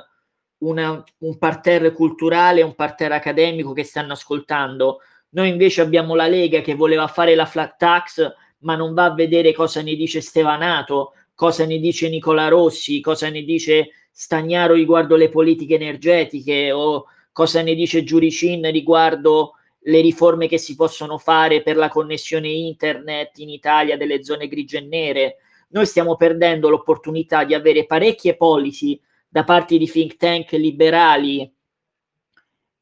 [0.60, 5.00] una, un parterre culturale, un parterre accademico che stanno ascoltando.
[5.32, 9.14] Noi invece abbiamo la Lega che voleva fare la flat tax, ma non va a
[9.14, 15.16] vedere cosa ne dice Stevanato, cosa ne dice Nicola Rossi, cosa ne dice Stagnaro riguardo
[15.16, 21.62] le politiche energetiche o cosa ne dice Giuricin riguardo le riforme che si possono fare
[21.62, 25.38] per la connessione internet in Italia delle zone grigie e nere.
[25.72, 31.52] Noi stiamo perdendo l'opportunità di avere parecchie policy da parte di think tank liberali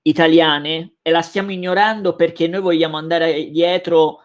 [0.03, 4.19] italiane e la stiamo ignorando perché noi vogliamo andare dietro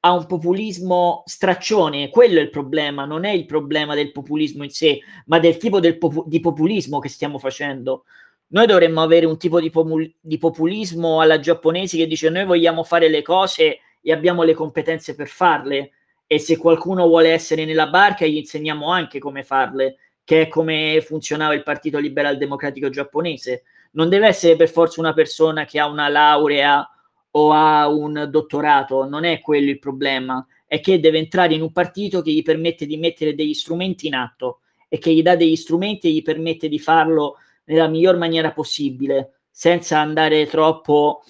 [0.00, 4.70] a un populismo straccione, quello è il problema, non è il problema del populismo in
[4.70, 8.04] sé, ma del tipo del popu- di populismo che stiamo facendo.
[8.48, 12.84] Noi dovremmo avere un tipo di, popul- di populismo alla giapponese che dice noi vogliamo
[12.84, 15.92] fare le cose e abbiamo le competenze per farle
[16.26, 21.02] e se qualcuno vuole essere nella barca gli insegniamo anche come farle che è come
[21.02, 23.64] funzionava il Partito Liberal Democratico giapponese.
[23.92, 26.88] Non deve essere per forza una persona che ha una laurea
[27.32, 31.72] o ha un dottorato, non è quello il problema, è che deve entrare in un
[31.72, 35.56] partito che gli permette di mettere degli strumenti in atto e che gli dà degli
[35.56, 41.22] strumenti e gli permette di farlo nella miglior maniera possibile, senza andare troppo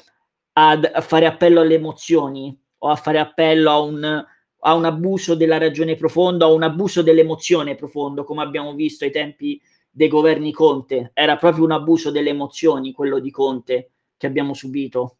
[0.53, 4.25] ad, a fare appello alle emozioni o a fare appello a un
[4.67, 9.11] a un abuso della ragione profonda, a un abuso dell'emozione profondo, come abbiamo visto ai
[9.11, 11.11] tempi dei governi Conte.
[11.13, 15.19] Era proprio un abuso delle emozioni, quello di Conte, che abbiamo subito.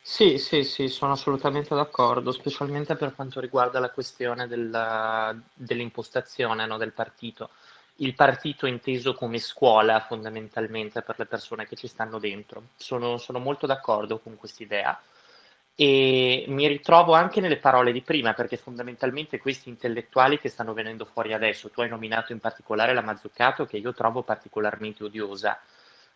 [0.00, 6.76] Sì, sì, sì, sono assolutamente d'accordo, specialmente per quanto riguarda la questione della, dell'impostazione no,
[6.78, 7.50] del partito.
[7.96, 12.68] Il partito inteso come scuola fondamentalmente per le persone che ci stanno dentro.
[12.76, 14.96] Sono, sono molto d'accordo con quest'idea
[15.78, 21.04] e mi ritrovo anche nelle parole di prima, perché fondamentalmente questi intellettuali che stanno venendo
[21.04, 25.60] fuori adesso, tu hai nominato in particolare la Mazzucato, che io trovo particolarmente odiosa,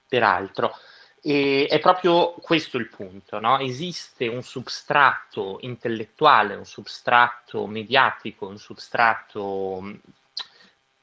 [0.09, 0.75] peraltro,
[1.23, 3.59] e è proprio questo il punto, no?
[3.59, 9.83] Esiste un substrato intellettuale, un substrato mediatico, un substrato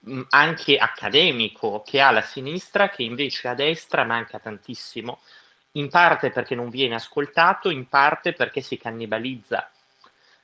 [0.09, 5.19] mm, anche accademico che ha la sinistra, che invece a destra manca tantissimo
[5.73, 9.69] in parte perché non viene ascoltato, in parte perché si cannibalizza,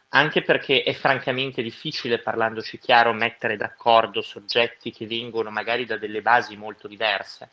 [0.10, 6.22] anche perché è francamente difficile, parlandoci chiaro, mettere d'accordo soggetti che vengono magari da delle
[6.22, 7.50] basi molto diverse.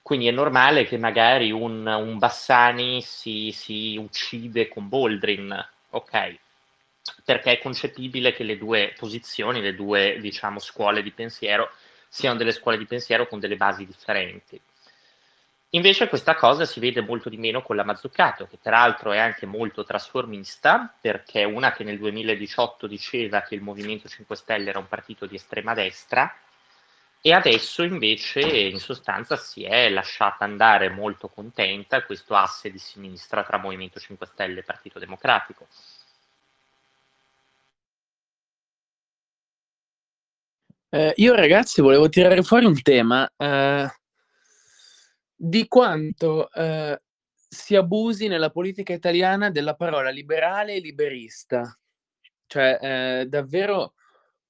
[0.00, 5.54] Quindi è normale che magari un, un Bassani si, si uccide con Boldrin,
[5.90, 6.38] ok?
[7.24, 11.70] Perché è concepibile che le due posizioni, le due diciamo, scuole di pensiero,
[12.08, 14.58] siano delle scuole di pensiero con delle basi differenti.
[15.72, 19.44] Invece questa cosa si vede molto di meno con la Mazzucato, che peraltro è anche
[19.44, 24.78] molto trasformista, perché è una che nel 2018 diceva che il Movimento 5 Stelle era
[24.78, 26.34] un partito di estrema destra,
[27.20, 33.42] e adesso invece in sostanza si è lasciata andare molto contenta questo asse di sinistra
[33.44, 35.66] tra Movimento 5 Stelle e Partito Democratico.
[40.90, 43.28] Eh, io ragazzi volevo tirare fuori un tema.
[43.36, 43.92] Eh,
[45.40, 47.00] di quanto eh,
[47.48, 51.78] si abusi nella politica italiana della parola liberale e liberista.
[52.46, 53.94] Cioè, eh, davvero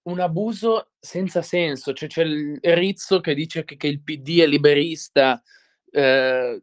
[0.02, 1.92] un abuso senza senso.
[1.92, 5.42] Cioè, c'è il Rizzo che dice che, che il PD è liberista,
[5.90, 6.62] eh,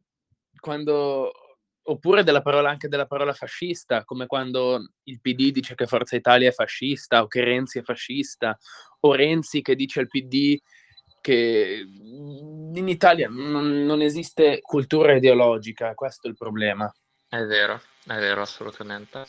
[0.59, 1.31] quando,
[1.83, 6.49] oppure della parola, anche della parola fascista, come quando il PD dice che Forza Italia
[6.49, 8.57] è fascista, o che Renzi è fascista,
[9.01, 10.59] o Renzi che dice al PD
[11.25, 16.93] che in Italia non, non, esiste cultura ideologica, questo è il problema.
[17.27, 19.25] È vero, è vero, assolutamente.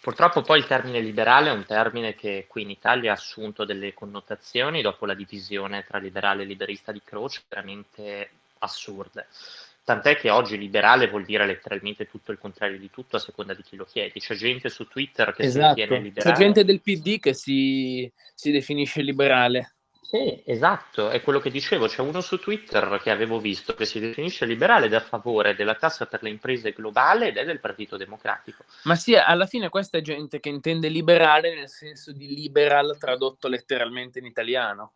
[0.00, 3.94] Purtroppo poi il termine liberale è un termine che qui in Italia ha assunto delle
[3.94, 9.26] connotazioni dopo la divisione tra liberale e liberista di Croce veramente assurde.
[9.82, 13.62] Tant'è che oggi liberale vuol dire letteralmente tutto il contrario di tutto a seconda di
[13.64, 14.20] chi lo chiedi.
[14.20, 15.74] C'è gente su Twitter che esatto.
[15.74, 16.32] si ritiene liberale.
[16.32, 19.74] C'è gente del PD che si, si definisce liberale.
[20.06, 21.86] Sì, esatto, è quello che dicevo.
[21.86, 25.56] C'è uno su Twitter che avevo visto che si definisce liberale ed è a favore
[25.56, 28.64] della tassa per le imprese globale ed è del Partito Democratico.
[28.82, 33.48] Ma sì, alla fine questa è gente che intende liberale nel senso di liberal tradotto
[33.48, 34.92] letteralmente in italiano.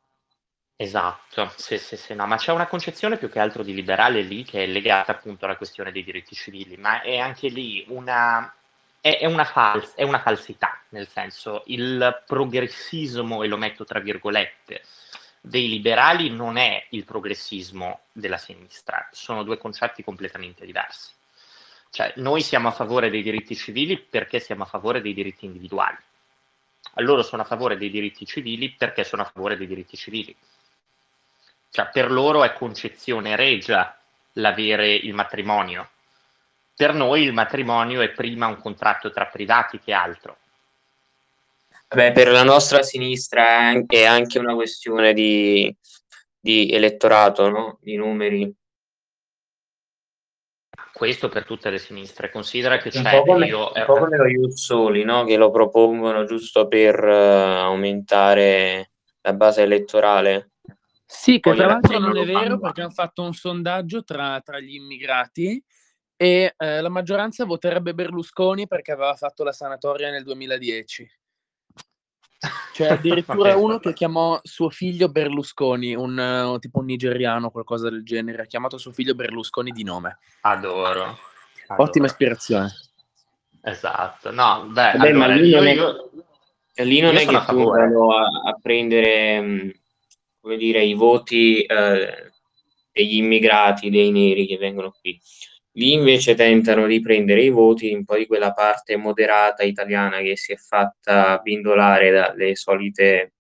[0.81, 4.45] Esatto, sì, sì, sì, no, ma c'è una concezione più che altro di liberale lì
[4.45, 8.55] che è legata appunto alla questione dei diritti civili, ma è anche lì una,
[9.17, 14.83] è, una, fals- è una falsità, nel senso il progressismo, e lo metto tra virgolette,
[15.41, 21.13] dei liberali non è il progressismo della sinistra, sono due concetti completamente diversi.
[21.91, 25.97] Cioè, noi siamo a favore dei diritti civili perché siamo a favore dei diritti individuali.
[26.97, 30.35] Loro sono a favore dei diritti civili perché sono a favore dei diritti civili.
[31.71, 33.97] Cioè, per loro è concezione regia
[34.35, 35.91] l'avere il matrimonio.
[36.79, 40.37] Per noi il matrimonio è prima un contratto tra privati che altro.
[41.93, 45.77] Beh, per la nostra sinistra è anche una questione di,
[46.39, 47.79] di elettorato, no?
[47.81, 48.55] di numeri.
[50.93, 52.31] Questo per tutte le sinistre.
[52.31, 53.25] Considera che un c'è...
[53.25, 55.25] Come, io, un po' come lo Youth Soli, no?
[55.25, 60.53] che lo propongono giusto per uh, aumentare la base elettorale.
[61.05, 64.61] Sì, che Poi tra l'altro non è vero perché hanno fatto un sondaggio tra, tra
[64.61, 65.61] gli immigrati
[66.21, 71.09] e eh, la maggioranza voterebbe Berlusconi perché aveva fatto la sanatoria nel 2010.
[72.73, 78.03] C'è addirittura uno che chiamò suo figlio Berlusconi, un, uh, tipo un nigeriano, qualcosa del
[78.03, 80.19] genere, ha chiamato suo figlio Berlusconi di nome.
[80.41, 81.03] Adoro.
[81.03, 81.19] Adoro.
[81.77, 82.75] Ottima ispirazione.
[83.63, 86.11] Esatto, no, beh, Vabbè, allora, ma lì non io,
[86.75, 89.71] è, lì non è che tu a, a prendere mm,
[90.41, 92.33] come dire, i voti eh,
[92.91, 95.21] degli immigrati, dei neri che vengono qui.
[95.79, 100.37] Lì invece tentano di prendere i voti un po' di quella parte moderata italiana che
[100.37, 103.35] si è fatta bindolare dalle solite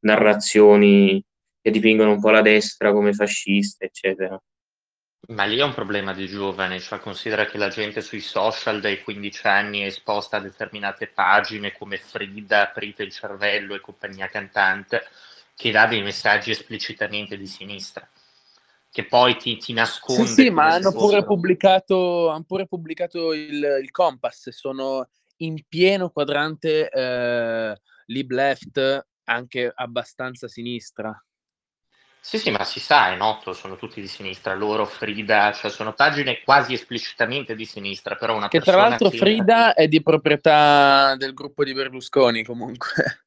[0.00, 1.22] narrazioni
[1.60, 4.42] che dipingono un po' la destra come fascista, eccetera.
[5.28, 9.02] Ma lì è un problema di giovani, cioè considera che la gente sui social dai
[9.02, 15.04] 15 anni è esposta a determinate pagine come Frida, Aprite il cervello e compagnia cantante,
[15.54, 18.08] che dà dei messaggi esplicitamente di sinistra,
[18.92, 20.26] che poi ti, ti nasconde.
[20.26, 26.10] Sì, sì ma hanno pure, pubblicato, hanno pure pubblicato il, il Compass, sono in pieno
[26.10, 31.10] quadrante eh, lib left, anche abbastanza sinistra.
[32.20, 35.94] Sì, sì, ma si sa, è noto, sono tutti di sinistra, loro, Frida, cioè sono
[35.94, 39.16] pagine quasi esplicitamente di sinistra, però una che tra l'altro che...
[39.16, 43.24] Frida è di proprietà del gruppo di Berlusconi comunque.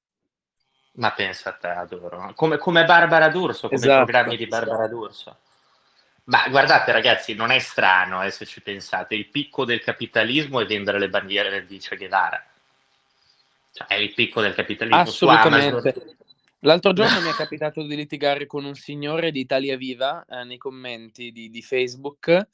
[0.93, 2.32] Ma pensa a te, adoro.
[2.36, 5.39] Come, come Barbara D'Urso, come esatto, i programmi di Barbara D'Urso.
[6.26, 10.65] Ma guardate ragazzi, non è strano eh, se ci pensate, il picco del capitalismo è
[10.65, 12.43] vendere le bandiere di Che Guevara.
[13.71, 15.01] Cioè, è il picco del capitalismo.
[15.01, 16.15] Assolutamente.
[16.59, 20.57] L'altro giorno mi è capitato di litigare con un signore di Italia Viva eh, nei
[20.57, 22.47] commenti di, di, Facebook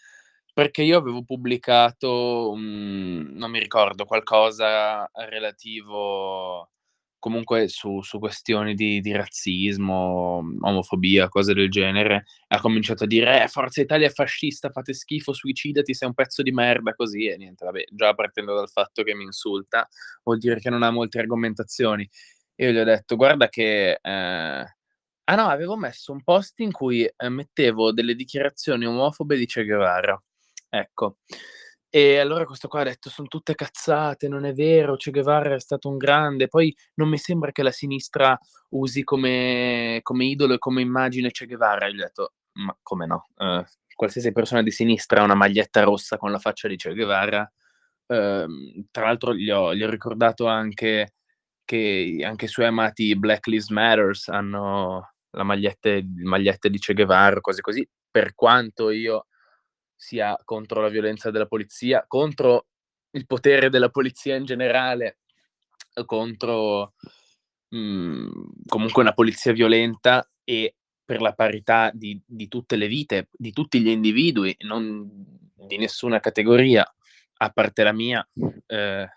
[0.54, 6.72] perché io avevo pubblicato, um, non mi ricordo, qualcosa relativo
[7.22, 13.44] comunque su, su questioni di, di, razzismo, omofobia, cose del genere, ha cominciato a dire
[13.44, 17.38] eh, Forza Italia è fascista, fate schifo, suicidati, sei un pezzo di merda, così e
[17.38, 19.88] niente, vabbè, già partendo dal fatto che mi insulta,
[20.24, 22.10] vuol dire che non ha molte argomentazioni.
[22.56, 24.00] Io gli ho detto, guarda che...
[24.02, 24.76] Eh...
[25.24, 29.64] Ah no, avevo messo un post in cui eh, mettevo delle dichiarazioni omofobe di Che
[29.64, 30.22] Guevara.
[30.70, 31.18] Ecco.
[31.94, 35.60] E allora questo qua ha detto: sono tutte cazzate, non è vero, Che Guevara è
[35.60, 36.48] stato un grande.
[36.48, 38.38] Poi non mi sembra che la sinistra
[38.70, 41.88] usi come, come idolo e come immagine Che Guevara.
[41.88, 43.28] E gli ho detto: ma come no?
[43.36, 43.62] Uh,
[43.94, 47.52] qualsiasi persona di sinistra ha una maglietta rossa con la faccia di Che Guevara.
[48.06, 51.16] Uh, tra l'altro gli ho, gli ho, ricordato anche
[51.66, 55.90] che anche i suoi amati Black Lives Matters hanno la maglietta,
[56.24, 57.86] magliette di Che Guevara, cose così.
[58.10, 59.26] Per quanto io
[60.02, 62.66] sia contro la violenza della polizia, contro
[63.12, 65.20] il potere della polizia in generale,
[66.08, 66.96] contro
[67.70, 70.76] mh, mhmm, comunque una polizia violenta e
[71.06, 75.08] per la parità di, di, tutte le vite, di tutti gli individui, non
[75.68, 76.84] di nessuna categoria,
[77.38, 78.28] a parte la mia,
[78.66, 79.08] eh,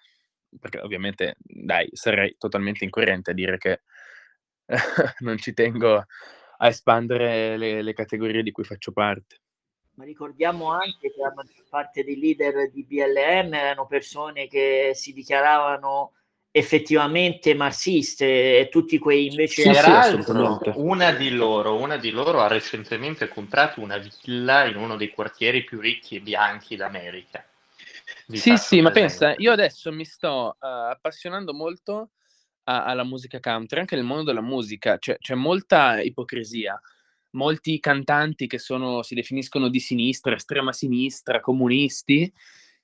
[0.60, 3.80] perché ovviamente, dai, sarei totalmente incoerente a dire che
[5.20, 5.96] non ci tengo
[6.58, 9.38] a espandere le, le categorie di cui faccio parte
[9.94, 15.12] ma ricordiamo anche che la maggior parte dei leader di BLM erano persone che si
[15.12, 16.12] dichiaravano
[16.56, 22.46] effettivamente marxiste e tutti quei invece sì, peraltro una di loro una di loro ha
[22.46, 27.44] recentemente comprato una villa in uno dei quartieri più ricchi e bianchi d'America.
[28.26, 32.10] Di sì sì ma pensa io adesso mi sto uh, appassionando molto
[32.64, 36.80] a, alla musica country anche nel mondo della musica cioè, c'è molta ipocrisia
[37.34, 42.32] molti cantanti che sono, si definiscono di sinistra, estrema sinistra, comunisti,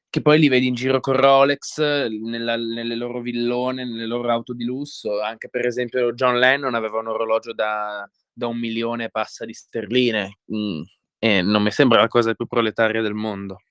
[0.08, 1.78] che poi li vedi in giro con Rolex,
[2.08, 5.22] nella, nelle loro villone, nelle loro auto di lusso.
[5.22, 9.54] Anche per esempio John Lennon aveva un orologio da, da un milione e passa di
[9.54, 10.38] sterline.
[10.52, 10.82] Mm.
[11.18, 13.62] E non mi sembra la cosa più proletaria del mondo,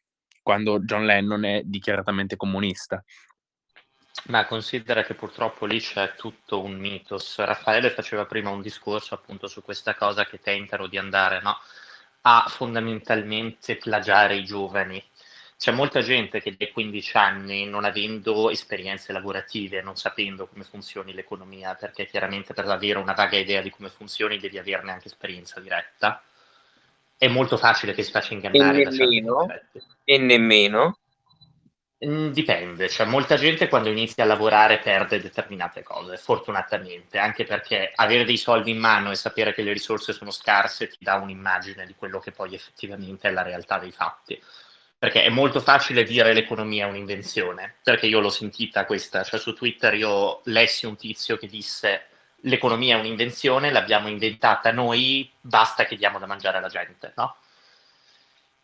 [0.42, 3.04] quando John Lennon è dichiaratamente comunista.
[4.26, 7.38] Ma considera che purtroppo lì c'è tutto un mitos.
[7.38, 11.57] Raffaele faceva prima un discorso appunto su questa cosa che tentano di andare no?
[12.22, 15.01] a fondamentalmente plagiare i giovani.
[15.57, 21.13] c'è molta gente che dai 15 anni, non avendo esperienze lavorative, non sapendo come funzioni
[21.13, 25.59] l'economia, perché chiaramente per avere una vaga idea di come funzioni devi averne anche esperienza
[25.59, 26.22] diretta,
[27.17, 28.84] è molto facile che si faccia ingannare.
[28.84, 29.47] E nemmeno,
[30.03, 30.97] e nemmeno
[32.06, 37.91] Mm, dipende, cioè molta gente quando inizia a lavorare perde determinate cose, fortunatamente, anche perché
[37.93, 41.86] avere dei soldi in mano e sapere che le risorse sono scarse ti dà un'immagine
[41.86, 44.41] di quello che poi effettivamente è la realtà dei fatti.
[44.97, 49.54] Perché è molto facile dire l'economia è un'invenzione, perché io l'ho sentita questa, cioè su
[49.54, 52.08] Twitter io lessi un tizio che disse
[52.43, 57.36] l'economia è un'invenzione, l'abbiamo inventata noi, basta che diamo da mangiare alla gente, no?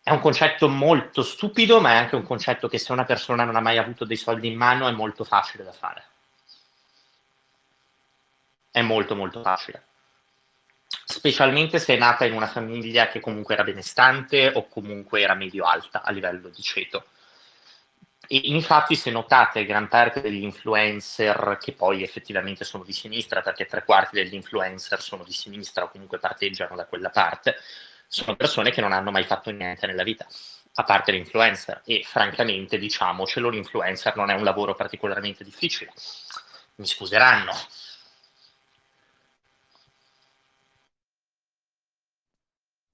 [0.07, 3.55] È un concetto molto stupido, ma è anche un concetto che se una persona non
[3.55, 6.05] ha mai avuto dei soldi in mano è molto facile da fare.
[8.69, 9.83] È molto molto facile.
[11.05, 16.03] Specialmente se è nata in una famiglia che comunque era benestante o comunque era medio-alta
[16.03, 17.05] a livello di ceto.
[18.27, 23.65] E infatti, se notate, gran parte degli influencer, che poi effettivamente sono di sinistra, perché
[23.65, 27.57] tre quarti degli influencer sono di sinistra o comunque parteggiano da quella parte,
[28.16, 30.26] sono persone che non hanno mai fatto niente nella vita,
[30.76, 31.82] a parte l'influencer.
[31.86, 35.91] E francamente, diciamocelo, l'influencer non è un lavoro particolarmente difficile.
[36.76, 37.51] Mi scuseranno.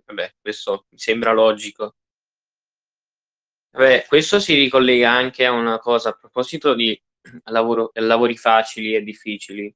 [0.06, 1.96] Vabbè, questo mi sembra logico.
[3.74, 7.00] Vabbè, questo si ricollega anche a una cosa a proposito di
[7.46, 9.74] lavoro, lavori facili e difficili.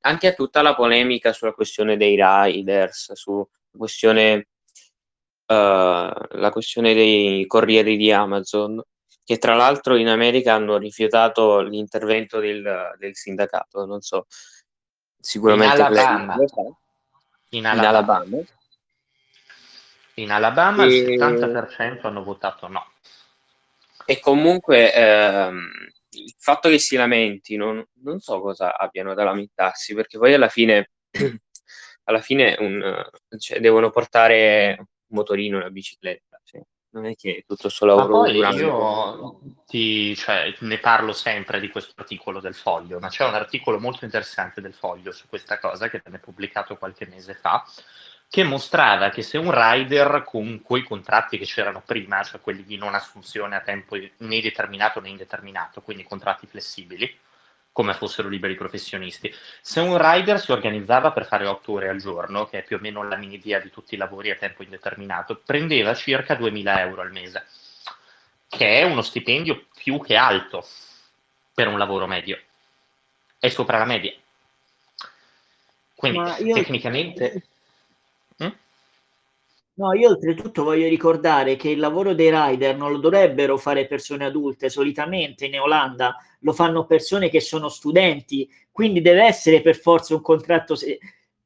[0.00, 3.46] Anche a tutta la polemica sulla questione dei riders, su
[3.78, 4.48] questione,
[5.46, 8.82] uh, la questione dei corrieri di Amazon,
[9.24, 14.26] che tra l'altro in America hanno rifiutato l'intervento del, del sindacato, non so,
[15.20, 16.36] sicuramente in Alabama.
[17.50, 18.24] In Alabama.
[18.24, 18.44] In Alabama.
[20.14, 20.88] In Alabama e...
[20.88, 22.84] il 70% hanno votato no.
[24.04, 25.70] E comunque ehm,
[26.10, 30.48] il fatto che si lamenti, non, non so cosa abbiano da lamentarsi, perché poi alla
[30.48, 30.90] fine
[32.08, 33.04] alla fine un,
[33.38, 36.40] cioè, devono portare un motorino, una bicicletta.
[36.42, 41.68] Cioè, non è che tutto questo lavoro ma io ti, cioè, ne parlo sempre di
[41.68, 45.90] questo articolo del Foglio, ma c'è un articolo molto interessante del Foglio su questa cosa
[45.90, 47.62] che venne pubblicato qualche mese fa,
[48.26, 52.78] che mostrava che se un rider con quei contratti che c'erano prima, cioè quelli di
[52.78, 57.18] non assunzione a tempo né determinato né indeterminato, quindi contratti flessibili,
[57.78, 59.32] come fossero liberi professionisti.
[59.60, 62.80] Se un rider si organizzava per fare 8 ore al giorno, che è più o
[62.80, 67.12] meno la media di tutti i lavori a tempo indeterminato, prendeva circa 2000 euro al
[67.12, 67.46] mese,
[68.48, 70.66] che è uno stipendio più che alto
[71.54, 72.40] per un lavoro medio.
[73.38, 74.12] È sopra la media.
[75.94, 76.54] Quindi io...
[76.56, 77.44] tecnicamente...
[79.78, 84.24] No, io oltretutto voglio ricordare che il lavoro dei rider non lo dovrebbero fare persone
[84.24, 90.14] adulte, solitamente in Olanda lo fanno persone che sono studenti, quindi deve essere per forza
[90.16, 90.74] un contratto,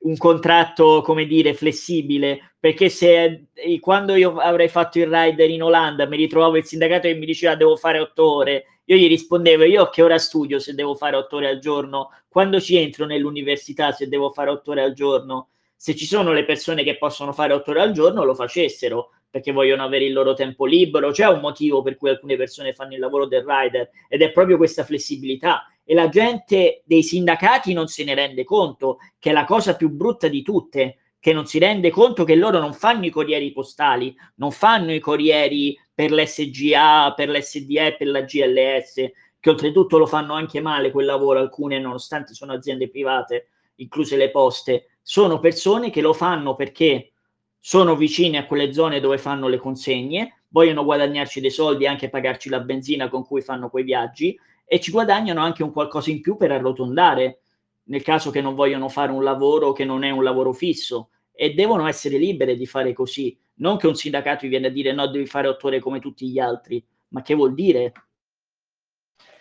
[0.04, 3.48] un contratto come dire, flessibile, perché se
[3.80, 7.54] quando io avrei fatto il rider in Olanda mi ritrovavo il sindacato che mi diceva
[7.54, 11.36] devo fare otto ore, io gli rispondevo io che ora studio se devo fare otto
[11.36, 15.48] ore al giorno, quando ci entro nell'università se devo fare otto ore al giorno
[15.82, 19.50] se ci sono le persone che possono fare otto ore al giorno, lo facessero perché
[19.50, 21.10] vogliono avere il loro tempo libero.
[21.10, 24.58] C'è un motivo per cui alcune persone fanno il lavoro del rider ed è proprio
[24.58, 25.66] questa flessibilità.
[25.82, 29.90] E la gente dei sindacati non se ne rende conto, che è la cosa più
[29.90, 34.14] brutta di tutte, che non si rende conto che loro non fanno i corrieri postali,
[34.36, 39.10] non fanno i corrieri per l'SGA, per l'SDE, per la GLS,
[39.40, 44.30] che oltretutto lo fanno anche male quel lavoro, alcune nonostante sono aziende private, incluse le
[44.30, 47.12] poste sono persone che lo fanno perché
[47.58, 52.08] sono vicine a quelle zone dove fanno le consegne, vogliono guadagnarci dei soldi e anche
[52.08, 56.20] pagarci la benzina con cui fanno quei viaggi e ci guadagnano anche un qualcosa in
[56.20, 57.40] più per arrotondare
[57.84, 61.54] nel caso che non vogliono fare un lavoro che non è un lavoro fisso e
[61.54, 63.36] devono essere libere di fare così.
[63.54, 66.28] Non che un sindacato gli viene a dire no, devi fare otto ore come tutti
[66.28, 67.92] gli altri, ma che vuol dire?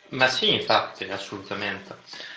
[0.10, 1.96] Ma sì, infatti, assolutamente.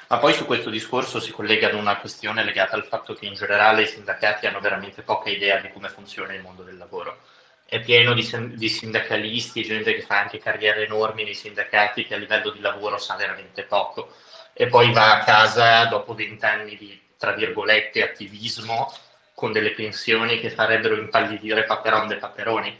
[0.08, 3.34] Ma poi su questo discorso si collega ad una questione legata al fatto che in
[3.34, 7.20] generale i sindacati hanno veramente poca idea di come funziona il mondo del lavoro.
[7.66, 12.18] È pieno di, di sindacalisti, gente che fa anche carriere enormi nei sindacati che a
[12.18, 14.12] livello di lavoro sa veramente poco
[14.52, 18.92] e poi va a casa dopo vent'anni di, tra virgolette, attivismo
[19.34, 22.78] con delle pensioni che farebbero impallidire Paperon dei Paperoni.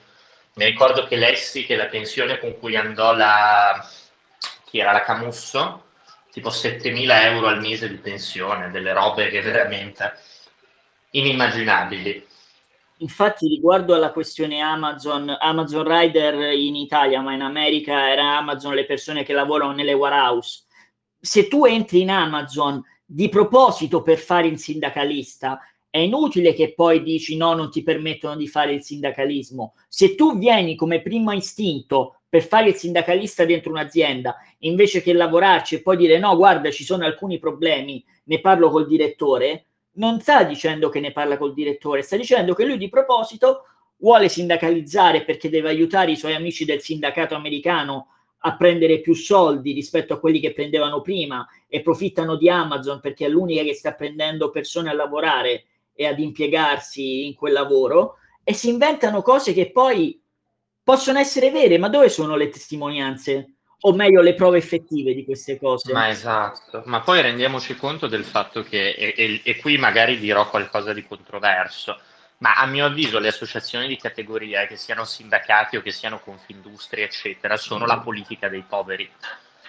[0.54, 3.84] Mi ricordo che lessi che la pensione con cui andò la,
[4.66, 5.83] chi era la Camusso,
[6.34, 10.14] tipo 7.000 euro al mese di pensione, delle robe che veramente
[11.10, 12.26] inimmaginabili.
[12.98, 18.84] infatti riguardo alla questione Amazon, Amazon Rider in Italia, ma in America era Amazon le
[18.84, 20.64] persone che lavorano nelle warehouse.
[21.20, 25.60] Se tu entri in Amazon di proposito per fare il sindacalista,
[25.94, 29.74] è inutile che poi dici no, non ti permettono di fare il sindacalismo.
[29.86, 35.76] Se tu vieni come primo istinto per fare il sindacalista dentro un'azienda, invece che lavorarci
[35.76, 40.42] e poi dire no, guarda, ci sono alcuni problemi, ne parlo col direttore, non sta
[40.42, 43.62] dicendo che ne parla col direttore, sta dicendo che lui di proposito
[43.98, 49.70] vuole sindacalizzare perché deve aiutare i suoi amici del sindacato americano a prendere più soldi
[49.70, 53.94] rispetto a quelli che prendevano prima e profittano di Amazon perché è l'unica che sta
[53.94, 59.70] prendendo persone a lavorare e ad impiegarsi in quel lavoro e si inventano cose che
[59.70, 60.20] poi
[60.82, 63.54] possono essere vere, ma dove sono le testimonianze?
[63.86, 65.92] O meglio, le prove effettive di queste cose.
[65.92, 70.48] Ma esatto, ma poi rendiamoci conto del fatto che, e, e, e qui magari dirò
[70.48, 71.98] qualcosa di controverso,
[72.38, 77.04] ma a mio avviso le associazioni di categoria, che siano sindacati o che siano confindustria,
[77.04, 79.10] eccetera, sono la politica dei poveri.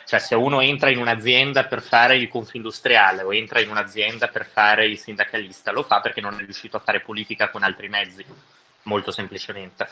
[0.05, 4.45] Cioè se uno entra in un'azienda per fare il confindustriale o entra in un'azienda per
[4.45, 8.23] fare il sindacalista, lo fa perché non è riuscito a fare politica con altri mezzi,
[8.83, 9.87] molto semplicemente.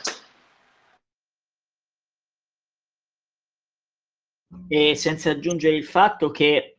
[4.68, 6.78] E senza aggiungere il fatto che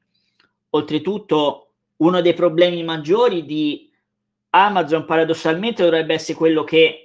[0.71, 3.91] oltretutto uno dei problemi maggiori di
[4.51, 7.04] Amazon paradossalmente dovrebbe essere quello che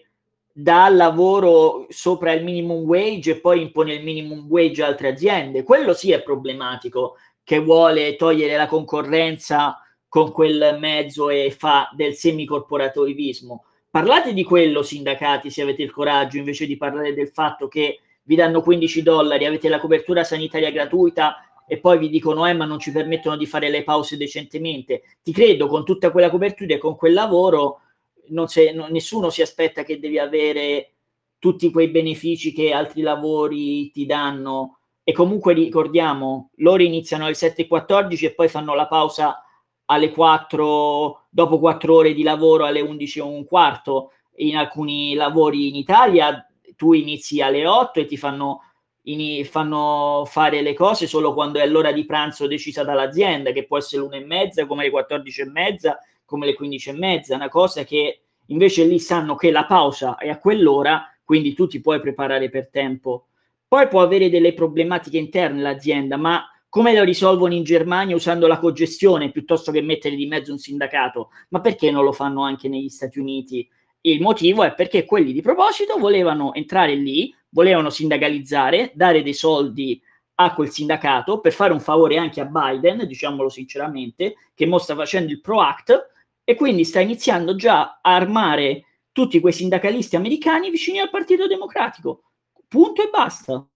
[0.61, 5.63] dà lavoro sopra il minimum wage e poi impone il minimum wage a altre aziende.
[5.63, 12.13] Quello sì è problematico, che vuole togliere la concorrenza con quel mezzo e fa del
[12.13, 13.63] semicorporativismo.
[13.89, 18.35] Parlate di quello, sindacati, se avete il coraggio, invece di parlare del fatto che vi
[18.35, 21.37] danno 15 dollari, avete la copertura sanitaria gratuita
[21.67, 25.03] e poi vi dicono eh ma non ci permettono di fare le pause decentemente.
[25.23, 27.81] Ti credo, con tutta quella copertura e con quel lavoro
[28.29, 30.93] non se, non, nessuno si aspetta che devi avere
[31.39, 38.25] tutti quei benefici che altri lavori ti danno e comunque ricordiamo, loro iniziano alle 7.14
[38.25, 39.43] e poi fanno la pausa
[39.85, 44.11] alle 4, dopo 4 ore di lavoro alle 11 o un quarto.
[44.35, 48.61] In alcuni lavori in Italia tu inizi alle 8 e ti fanno
[49.03, 53.77] in, fanno fare le cose solo quando è l'ora di pranzo decisa dall'azienda, che può
[53.77, 55.99] essere l'una e mezza, come le 14 e mezza,
[56.29, 60.29] come le 15 e mezza, una cosa che invece lì sanno che la pausa è
[60.29, 63.27] a quell'ora, quindi tu ti puoi preparare per tempo.
[63.67, 68.59] Poi può avere delle problematiche interne l'azienda, ma come lo risolvono in Germania usando la
[68.59, 71.29] cogestione piuttosto che mettere di mezzo un sindacato?
[71.49, 73.67] Ma perché non lo fanno anche negli Stati Uniti?
[74.01, 79.99] Il motivo è perché quelli di proposito volevano entrare lì, volevano sindacalizzare, dare dei soldi
[80.35, 84.95] a quel sindacato per fare un favore anche a Biden, diciamolo sinceramente, che mo sta
[84.95, 86.09] facendo il Pro Act
[86.49, 92.23] e quindi sta iniziando già a armare tutti quei sindacalisti americani vicini al Partito Democratico.
[92.67, 93.67] Punto e basta.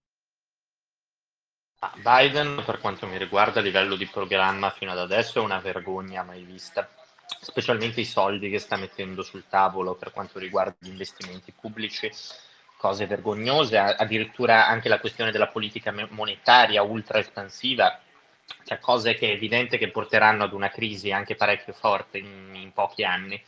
[2.02, 6.24] Biden, per quanto mi riguarda, a livello di programma fino ad adesso è una vergogna
[6.24, 6.90] mai vista,
[7.40, 12.10] specialmente i soldi che sta mettendo sul tavolo per quanto riguarda gli investimenti pubblici
[12.76, 18.00] cose vergognose, addirittura anche la questione della politica monetaria ultra espansiva,
[18.64, 22.72] cioè cose che è evidente che porteranno ad una crisi anche parecchio forte in, in
[22.72, 23.42] pochi anni.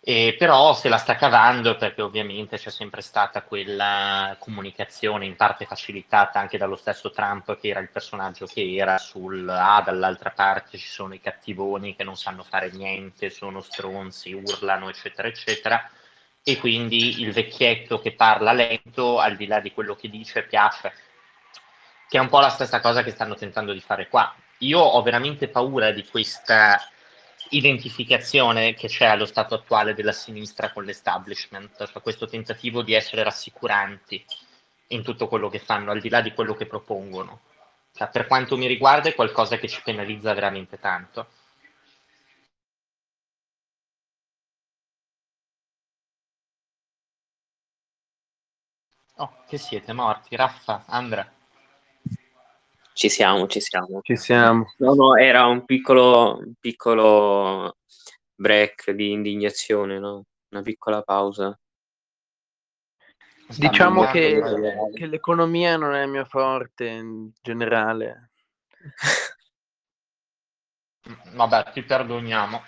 [0.00, 5.66] E però se la sta cavando perché ovviamente c'è sempre stata quella comunicazione in parte
[5.66, 10.78] facilitata anche dallo stesso Trump che era il personaggio che era sul ah dall'altra parte
[10.78, 15.90] ci sono i cattivoni che non sanno fare niente, sono stronzi, urlano eccetera eccetera
[16.48, 20.92] e quindi il vecchietto che parla lento, al di là di quello che dice, piace.
[22.08, 24.34] Che è un po' la stessa cosa che stanno tentando di fare qua.
[24.58, 26.80] Io ho veramente paura di questa
[27.50, 33.22] identificazione che c'è allo stato attuale della sinistra con l'establishment, cioè questo tentativo di essere
[33.22, 34.24] rassicuranti
[34.88, 37.40] in tutto quello che fanno, al di là di quello che propongono.
[37.92, 41.28] Cioè, per quanto mi riguarda è qualcosa che ci penalizza veramente tanto.
[49.18, 50.36] Oh, che siete morti?
[50.36, 51.35] Raffa, Andra?
[52.96, 54.00] Ci siamo, ci siamo.
[54.00, 54.72] Ci siamo.
[54.78, 57.76] No, no, era un piccolo, piccolo
[58.34, 60.24] break di indignazione, no?
[60.48, 61.60] Una piccola pausa.
[63.48, 64.40] Diciamo che,
[64.94, 68.30] che, l'economia non è il mio forte in generale.
[71.34, 72.62] Vabbè, ti perdoniamo.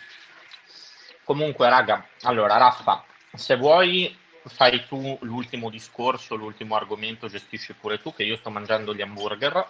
[1.24, 3.02] Comunque, raga, allora, Raffa,
[3.32, 4.14] se vuoi
[4.44, 9.66] fai tu l'ultimo discorso, l'ultimo argomento, gestisci pure tu, che io sto mangiando gli hamburger,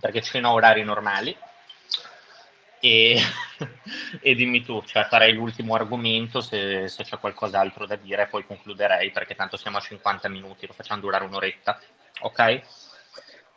[0.00, 1.36] perché cena orari normali.
[2.80, 3.20] E,
[4.22, 9.10] e, dimmi tu, cioè farei l'ultimo argomento se, se, c'è qualcos'altro da dire, poi concluderei
[9.10, 11.78] perché tanto siamo a 50 minuti, lo facciamo durare un'oretta,
[12.22, 12.62] ok?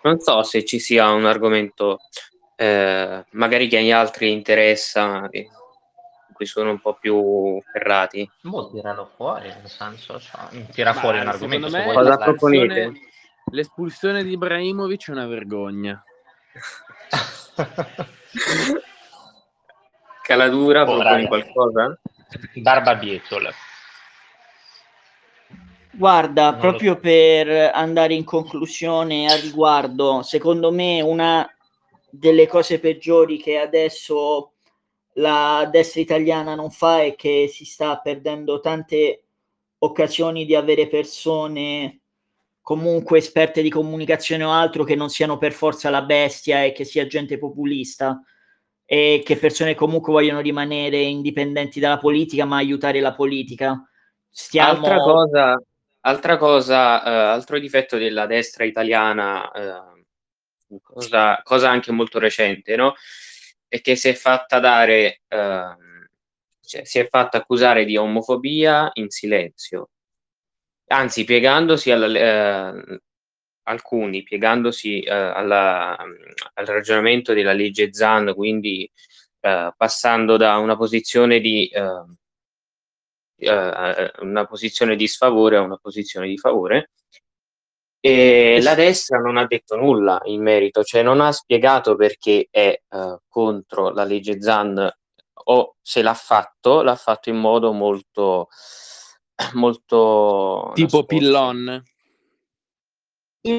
[0.01, 1.99] Non so se ci sia un argomento
[2.55, 5.47] eh, magari che agli altri interessa, in
[6.33, 8.29] cui sono un po' più ferrati.
[8.41, 11.69] Boh, tiralo fuori, nel senso, cioè, tira Ma fuori un argomento.
[11.69, 12.91] Me, cosa proponete?
[13.51, 16.03] L'espulsione di Ibrahimovic è una vergogna.
[20.23, 21.99] Caladura, proponi qualcosa?
[22.55, 22.99] Barba.
[25.91, 26.99] Guarda, non proprio lo...
[26.99, 31.47] per andare in conclusione a riguardo, secondo me una
[32.09, 34.53] delle cose peggiori che adesso
[35.13, 39.23] la destra italiana non fa è che si sta perdendo tante
[39.79, 42.02] occasioni di avere persone
[42.63, 46.85] comunque esperte di comunicazione o altro che non siano per forza la bestia e che
[46.85, 48.23] sia gente populista
[48.85, 53.85] e che persone comunque vogliono rimanere indipendenti dalla politica ma aiutare la politica.
[54.29, 54.87] Stiamo...
[54.87, 55.63] Altra cosa,
[55.99, 62.95] altra cosa eh, altro difetto della destra italiana, eh, cosa, cosa, anche molto recente, no?
[63.67, 65.75] è che si è fatta dare, eh,
[66.61, 69.89] cioè, si è fatta accusare di omofobia in silenzio
[70.93, 73.01] anzi piegandosi alla, eh,
[73.63, 78.89] alcuni piegandosi eh, alla, al ragionamento della legge Zan, quindi
[79.41, 82.05] eh, passando da una posizione di eh,
[83.37, 86.91] eh, una posizione di sfavore a una posizione di favore.
[88.05, 92.77] E la destra non ha detto nulla in merito, cioè non ha spiegato perché è
[92.89, 94.91] eh, contro la legge Zan
[95.45, 98.49] o se l'ha fatto, l'ha fatto in modo molto
[99.53, 101.05] molto tipo nascosto.
[101.05, 101.83] Pillon.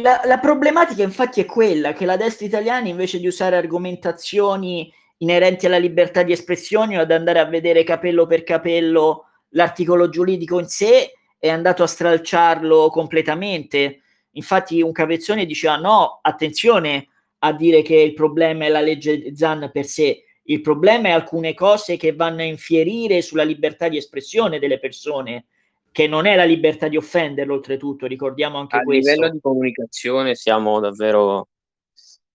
[0.02, 5.66] La, la, problematica infatti è quella che la destra italiana invece di usare argomentazioni inerenti
[5.66, 10.68] alla libertà di espressione o ad andare a vedere capello per capello l'articolo giuridico in
[10.68, 14.00] sé è andato a stralciarlo completamente.
[14.32, 17.08] Infatti un capezzone diceva no, attenzione
[17.40, 21.52] a dire che il problema è la legge Zan per sé, il problema è alcune
[21.52, 25.46] cose che vanno a infierire sulla libertà di espressione delle persone
[25.94, 29.10] che non è la libertà di offenderlo, oltretutto, ricordiamo anche a questo.
[29.10, 31.46] A livello di comunicazione siamo davvero uh,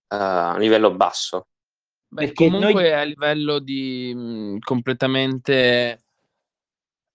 [0.07, 1.47] a livello basso.
[2.07, 2.93] Beh, Perché comunque noi...
[2.93, 6.03] a livello di mh, mm, completamente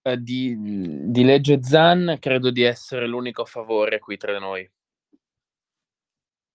[0.03, 0.55] uh, di,
[1.11, 4.71] di, legge Zan, credo di essere l'unico a favore qui tra noi.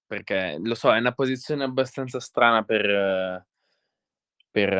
[0.05, 3.43] Perché lo so, è una posizione abbastanza strana per, uh,
[4.51, 4.71] per,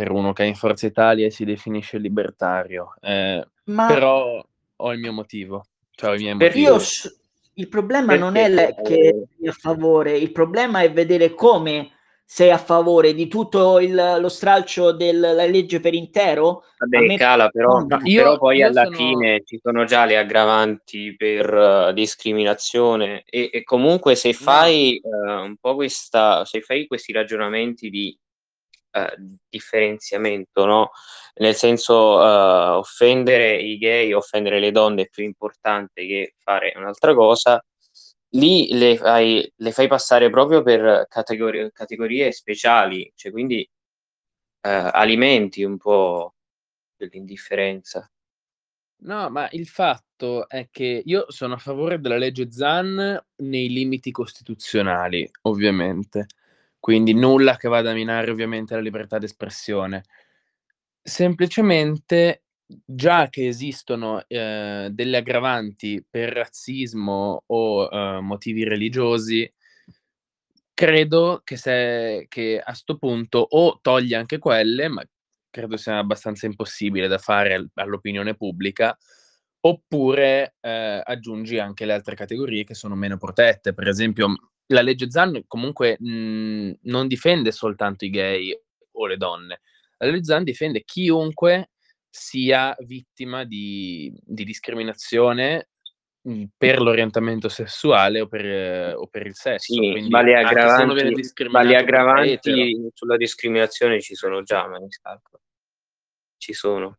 [0.00, 2.94] per uno che è in Forza Italia e si definisce libertario.
[3.02, 3.86] Eh, Ma...
[3.86, 4.42] Però
[4.76, 5.66] ho il mio motivo.
[5.90, 6.60] Cioè, i miei motivi.
[6.60, 6.78] Io,
[7.54, 8.22] il problema Perché?
[8.22, 11.90] non è le, che sei a favore, il problema è vedere come
[12.24, 16.62] sei a favore di tutto il, lo stralcio della legge per intero.
[16.78, 17.16] Vabbè, me...
[17.18, 18.96] cala, però, no, io, però poi alla sono...
[18.96, 25.42] fine ci sono già le aggravanti per uh, discriminazione e, e, comunque se fai no.
[25.42, 28.16] uh, un po' questa, se fai questi ragionamenti di
[28.92, 29.16] eh,
[29.48, 30.90] differenziamento, no?
[31.36, 37.14] Nel senso, uh, offendere i gay, offendere le donne è più importante che fare un'altra
[37.14, 37.64] cosa.
[38.34, 43.68] Lì le fai, le fai passare proprio per categorie, categorie speciali, cioè quindi
[44.62, 46.34] uh, alimenti un po'
[46.96, 48.10] dell'indifferenza.
[49.02, 54.10] No, ma il fatto è che io sono a favore della legge Zan nei limiti
[54.10, 56.26] costituzionali, ovviamente
[56.80, 60.02] quindi nulla che vada a minare ovviamente la libertà d'espressione.
[61.02, 62.44] Semplicemente,
[62.84, 69.52] già che esistono eh, delle aggravanti per razzismo o eh, motivi religiosi,
[70.72, 75.04] credo che, se, che a questo punto o toglie anche quelle, ma
[75.50, 78.96] credo sia abbastanza impossibile da fare all'opinione pubblica,
[79.62, 83.74] oppure eh, aggiungi anche le altre categorie che sono meno protette.
[83.74, 88.58] Per esempio, la legge Zan comunque mh, mhmm, non difende soltanto i gay
[88.92, 89.60] o le donne,
[89.98, 91.70] la legge Zan difende chiunque
[92.08, 95.68] sia vittima di, di discriminazione
[96.22, 99.72] mhmm, per l'orientamento sessuale o per, o per il sesso.
[99.72, 105.40] Sì, Quindi, ma le aggravanti, ma le aggravanti sulla discriminazione ci sono già, maniscalco.
[106.36, 106.98] Ci sono.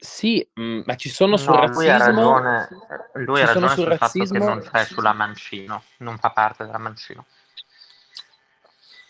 [0.00, 2.68] Sì, mhmm, ma ci sono sul No, lui ha ragione,
[3.14, 7.26] lui ha ragione sul fatto che non c'è sulla Mancino, non fa parte della Mancino.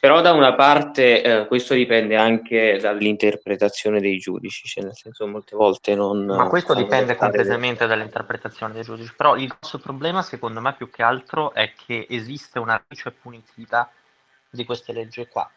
[0.00, 5.56] Però da una parte eh, questo dipende anche dall'interpretazione dei giudici, cioè nel senso molte
[5.56, 6.24] volte non...
[6.24, 11.02] Ma questo dipende completamente dall'interpretazione dei giudici, però il grosso problema secondo me più che
[11.02, 13.90] altro è che esiste una radice punitiva
[14.48, 15.50] di queste leggi qua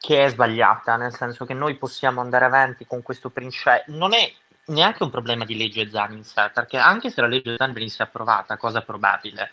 [0.00, 3.82] che è sbagliata, nel senso che noi possiamo andare avanti con questo principio.
[3.88, 4.32] Non è
[4.68, 8.02] neanche un problema di legge Zan in sé, perché anche se la legge Zan venisse
[8.02, 9.50] approvata, cosa probabile,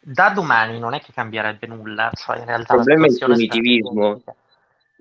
[0.00, 4.22] da domani non è che cambierebbe nulla, cioè in realtà il problema è il punitivismo.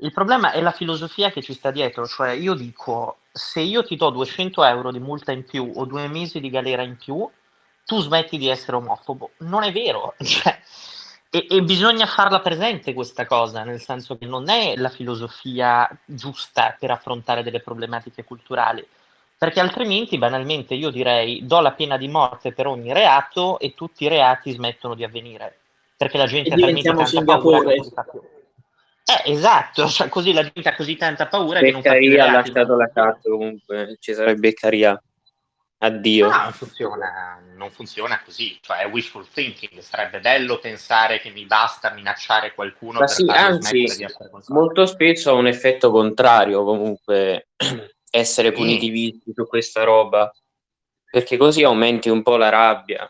[0.02, 3.98] Il problema è la filosofia che ci sta dietro, cioè io dico, se io ti
[3.98, 7.30] do 200 euro di multa in più o due mesi di galera in più,
[7.86, 9.32] tu smetti di essere omofobo.
[9.40, 10.58] Non è vero, cioè,
[11.30, 16.76] e, e, bisogna farla presente questa cosa, nel senso che non è la filosofia giusta
[16.80, 18.86] per affrontare delle problematiche culturali,
[19.40, 24.04] perché altrimenti banalmente io direi do la pena di morte per ogni reato e tutti
[24.04, 25.60] i reati smettono di avvenire,
[25.96, 27.74] perché la gente e diventiamo Singapore.
[27.74, 32.32] Eh, esatto, cioè, così la gente ha così tanta paura Beccaria che non fa ha
[32.34, 35.02] lasciato la cazzo comunque, Cesare Beccaria.
[35.82, 36.28] Addio.
[36.28, 41.46] No, non funziona, non funziona così, cioè è wishful thinking, sarebbe bello pensare che mi
[41.46, 44.06] basta minacciare qualcuno Ma per sì, anzi,
[44.48, 47.48] molto spesso ha un effetto contrario comunque
[48.10, 50.34] essere punitivisti su questa roba,
[51.10, 53.10] perché così aumenti un po' la rabbia.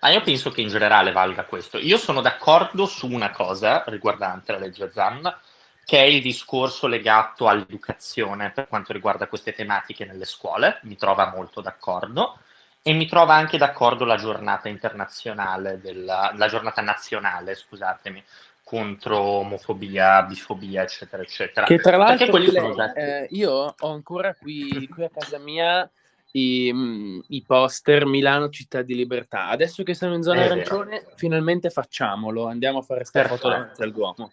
[0.00, 1.78] Ah, io penso che in generale valga questo.
[1.78, 5.36] Io sono d'accordo su una cosa riguardante la legge ZAN,
[5.84, 11.30] che è il discorso legato all'educazione per quanto riguarda queste tematiche nelle scuole, mi trova
[11.30, 12.38] molto d'accordo
[12.82, 18.22] e mi trova anche d'accordo la giornata internazionale, della, la giornata nazionale, scusatemi,
[18.66, 21.66] contro omofobia, bifobia, eccetera, eccetera.
[21.66, 25.88] Che tra l'altro le, eh, io ho ancora qui, qui a casa mia
[26.32, 29.46] i, mm, i, poster Milano Città di Libertà.
[29.50, 31.12] Adesso che siamo in zona È arancione, vero.
[31.14, 34.32] finalmente facciamolo, andiamo a fare questa foto davanti al Duomo.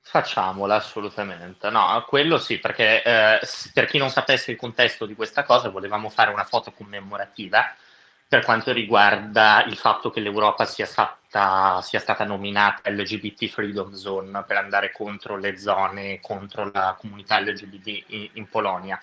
[0.00, 3.38] Facciamola assolutamente, no, quello sì, perché eh,
[3.72, 7.72] per chi non sapesse il contesto di questa cosa, volevamo fare una foto commemorativa
[8.26, 11.16] per quanto riguarda il fatto che l'Europa sia stata,
[11.82, 18.04] sia stata nominata LGBT Freedom Zone per andare contro le zone, contro la comunità LGBT
[18.08, 19.00] in, in Polonia.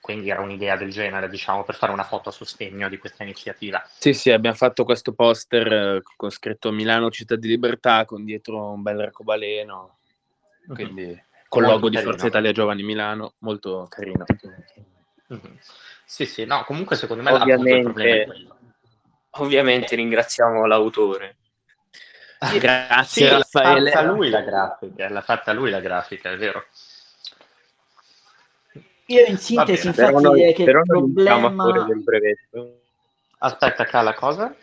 [0.00, 3.86] Quindi era un'idea del genere, diciamo, per fare una foto a sostegno di questa iniziativa.
[3.98, 8.72] Sì, sì, abbiamo fatto questo poster eh, con scritto Milano Città di Libertà, con dietro
[8.72, 9.98] un bel arcobaleno,
[10.66, 10.74] mhm.
[10.74, 11.16] quindi mm-hmm.
[11.46, 14.24] con il logo di Forza Italia Giovani Milano, molto carino.
[15.32, 15.54] Mm-hmm.
[16.04, 18.26] Sì, sì, no, comunque secondo me ovviamente,
[19.38, 21.36] ovviamente ringraziamo l'autore.
[22.58, 23.80] Grazie sì, Raffaele.
[23.80, 26.64] L'ha fatta lui la grafica, l'ha fatta lui la grafica, è vero.
[29.06, 31.84] Io in sintesi bene, infatti noi, direi che il problema...
[31.86, 32.80] Del brevetto.
[33.38, 34.54] Aspetta, Cala, cosa?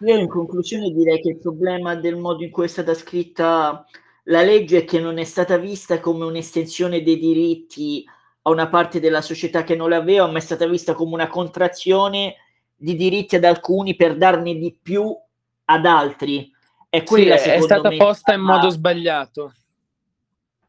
[0.00, 3.86] Io in conclusione direi che il problema del modo in cui è stata scritta
[4.24, 8.04] la legge è che non è stata vista come un'estensione dei diritti
[8.42, 12.36] a una parte della società che non l'aveva, ma è stata vista come una contrazione
[12.76, 15.16] di diritti ad alcuni per darne di più
[15.64, 16.52] ad altri.
[16.88, 19.52] È, quella, sì, è stata me, posta in modo sbagliato.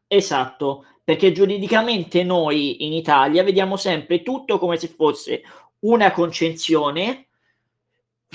[0.06, 5.42] Esatto, perché giuridicamente noi in Italia vediamo sempre tutto come se fosse
[5.80, 7.28] una concezione,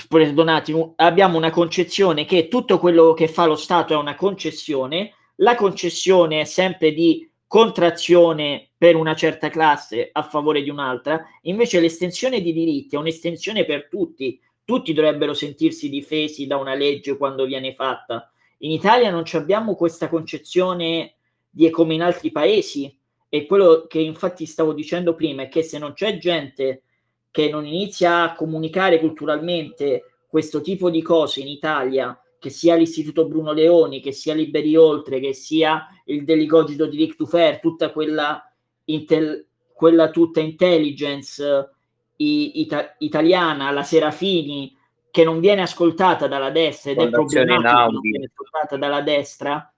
[0.08, 5.56] perdonati, abbiamo una concezione che tutto quello che fa lo Stato è una concessione, la
[5.56, 12.42] concessione è sempre di contrazione per una certa classe a favore di un'altra, invece l'estensione
[12.42, 17.72] di diritti è un'estensione per tutti, tutti dovrebbero sentirsi difesi da una legge quando viene
[17.72, 18.30] fatta.
[18.58, 21.14] In Italia non abbiamo questa concezione
[21.48, 22.94] di come in altri paesi.
[23.30, 26.82] E quello che infatti stavo dicendo prima è che se non c'è gente
[27.30, 33.26] che non inizia a comunicare culturalmente questo tipo di cose in Italia, che sia l'Istituto
[33.26, 38.46] Bruno Leoni, che sia Liberi Oltre, che sia il Delicogito di Ric Fair, tutta quella,
[38.84, 41.70] intel- quella tutta intelligence
[42.16, 44.76] ita- italiana, la Serafini,
[45.10, 49.72] che non viene ascoltata dalla destra ed è problematico non viene ascoltata dalla destra,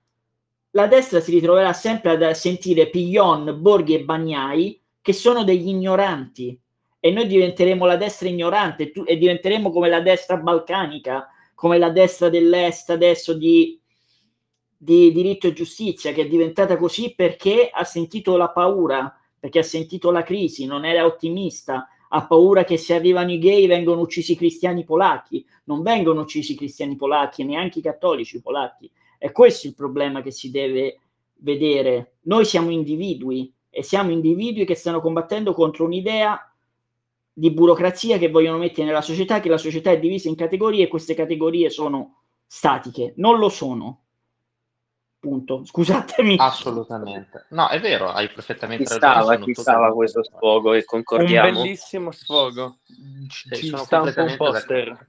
[0.70, 6.58] la destra si ritroverà sempre a sentire Piglion, Borghi e Bagnai che sono degli ignoranti.
[6.98, 11.90] E noi diventeremo la destra ignorante tu, e diventeremo come la destra balcanica, come la
[11.90, 13.80] destra dell'est adesso di,
[14.76, 19.64] di diritto e giustizia, che è diventata così perché ha sentito la paura, perché ha
[19.64, 24.32] sentito la crisi, non era ottimista, ha paura che se arrivano i gay vengono uccisi
[24.32, 29.66] i cristiani polacchi, non vengono uccisi i cristiani polacchi, neanche i cattolici polacchi, è questo
[29.66, 31.00] il problema che si deve
[31.38, 32.16] vedere.
[32.22, 36.50] Noi siamo individui e siamo individui che stanno combattendo contro un'idea
[37.32, 40.88] di burocrazia che vogliono mettere nella società, che la società è divisa in categorie e
[40.88, 43.12] queste categorie sono statiche.
[43.16, 44.05] Non lo sono.
[45.18, 45.64] Punto.
[45.64, 46.36] Scusatemi.
[46.38, 47.46] Assolutamente.
[47.50, 49.22] No, è vero, hai perfettamente ci ragione.
[49.22, 51.48] Stava, ci stava questo sfogo e concordiamo.
[51.48, 52.78] Un bellissimo sfogo.
[53.28, 55.08] Ci, ci sta un po' un poster.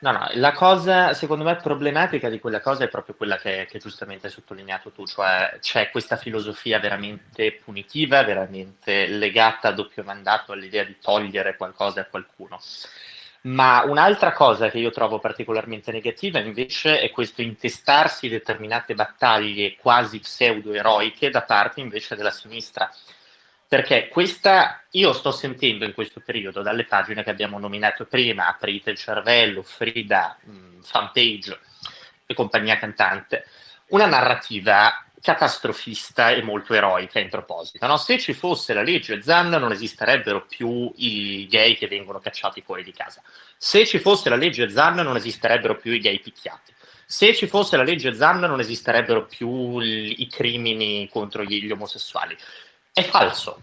[0.00, 3.80] No, no, la cosa secondo me problematica di quella cosa è proprio quella che, che
[3.80, 10.52] giustamente hai sottolineato tu, cioè c'è questa filosofia veramente punitiva, veramente legata a doppio mandato
[10.52, 12.60] all'idea di togliere qualcosa a qualcuno.
[13.42, 20.18] Ma un'altra cosa che io trovo particolarmente negativa invece è questo intestarsi determinate battaglie quasi
[20.18, 22.90] pseudo-eroiche da parte invece della sinistra.
[23.68, 28.90] Perché questa io sto sentendo in questo periodo dalle pagine che abbiamo nominato prima, Aprite
[28.90, 31.60] il cervello, Frida, mh, Fanpage
[32.26, 33.44] e compagnia cantante,
[33.88, 37.86] una narrativa catastrofista e molto eroica in proposito.
[37.86, 37.96] No?
[37.96, 42.82] Se ci fosse la legge Zan non esisterebbero più i gay che vengono cacciati fuori
[42.82, 43.22] di casa.
[43.56, 46.72] Se ci fosse la legge Zan non esisterebbero più i gay picchiati.
[47.04, 52.36] Se ci fosse la legge Zan non esisterebbero più i crimini contro gli omosessuali
[52.98, 53.62] è falso.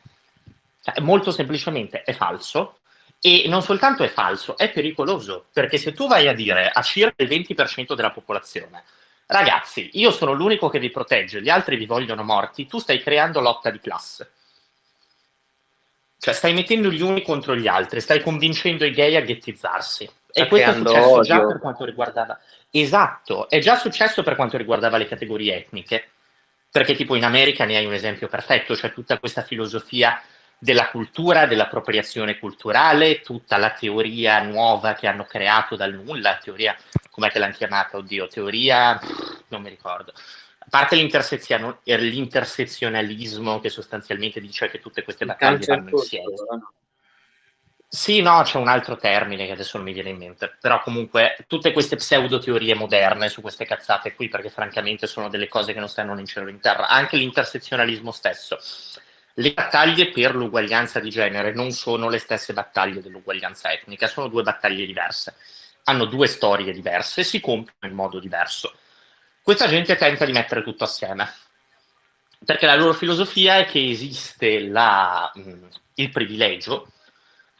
[0.81, 2.79] Cioè, molto semplicemente è falso.
[3.19, 7.23] E non soltanto è falso, è pericoloso, perché se tu vai a dire a circa
[7.23, 8.83] il 20% della popolazione,
[9.27, 13.39] ragazzi, io sono l'unico che vi protegge, gli altri vi vogliono morti, tu stai creando
[13.39, 14.31] lotta di classe.
[16.17, 20.09] Cioè stai mettendo gli uni contro gli altri, stai convincendo i gay a ghettizzarsi.
[20.31, 21.23] E questo è successo odio.
[21.23, 22.39] già per quanto riguardava...
[22.71, 26.09] Esatto, è già successo per quanto riguardava le categorie etniche
[26.75, 30.21] perché tipo in America ne hai un esempio perfetto, cioè tutta questa filosofia
[30.57, 36.73] della cultura, dell'appropriazione culturale, tutta la teoria nuova che hanno creato dal nulla, teoria,
[37.09, 37.97] com'è che l'hanno chiamata?
[37.97, 38.97] Oddio, teoria,
[39.49, 40.13] non mi ricordo.
[40.57, 46.33] A parte l'intersezionalismo che sostanzialmente dice che tutte queste battaglie vanno insieme.
[46.49, 46.71] No?
[47.87, 51.37] Sì, no, c'è un altro termine che adesso non mi viene in mente, però comunque
[51.47, 55.79] tutte queste pseudo teorie moderne su queste cazzate qui, perché francamente sono delle cose che
[55.79, 58.57] non stanno né in cielo né in terra, anche l'intersezionalismo stesso.
[59.37, 64.43] Le battaglie per l'uguaglianza di genere non sono le stesse battaglie dell'uguaglianza etnica, sono due
[64.43, 65.35] battaglie diverse,
[65.83, 68.73] hanno due storie diverse, si compiono in modo diverso.
[69.41, 71.29] Questa gente tenta di mettere tutto assieme,
[72.45, 75.29] perché la loro filosofia è che esiste la,
[75.95, 76.93] il privilegio,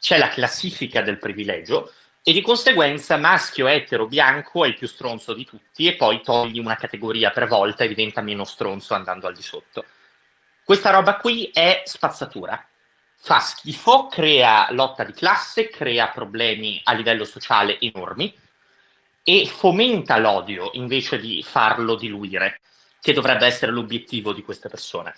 [0.00, 5.34] c'è la classifica del privilegio e di conseguenza maschio etero bianco è il più stronzo
[5.34, 9.34] di tutti e poi togli una categoria per volta e diventa meno stronzo andando al
[9.34, 9.84] di sotto.
[10.66, 12.60] Questa roba qui è spazzatura.
[13.14, 18.36] Fa schifo, crea lotta di classe, crea problemi a livello sociale enormi
[19.22, 22.62] e fomenta l'odio invece di farlo diluire,
[23.00, 25.14] che dovrebbe essere l'obiettivo di queste persone.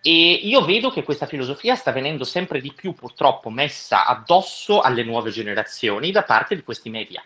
[0.00, 5.02] E io vedo che questa filosofia sta venendo sempre di più purtroppo messa addosso alle
[5.02, 7.20] nuove generazioni da parte di questi media.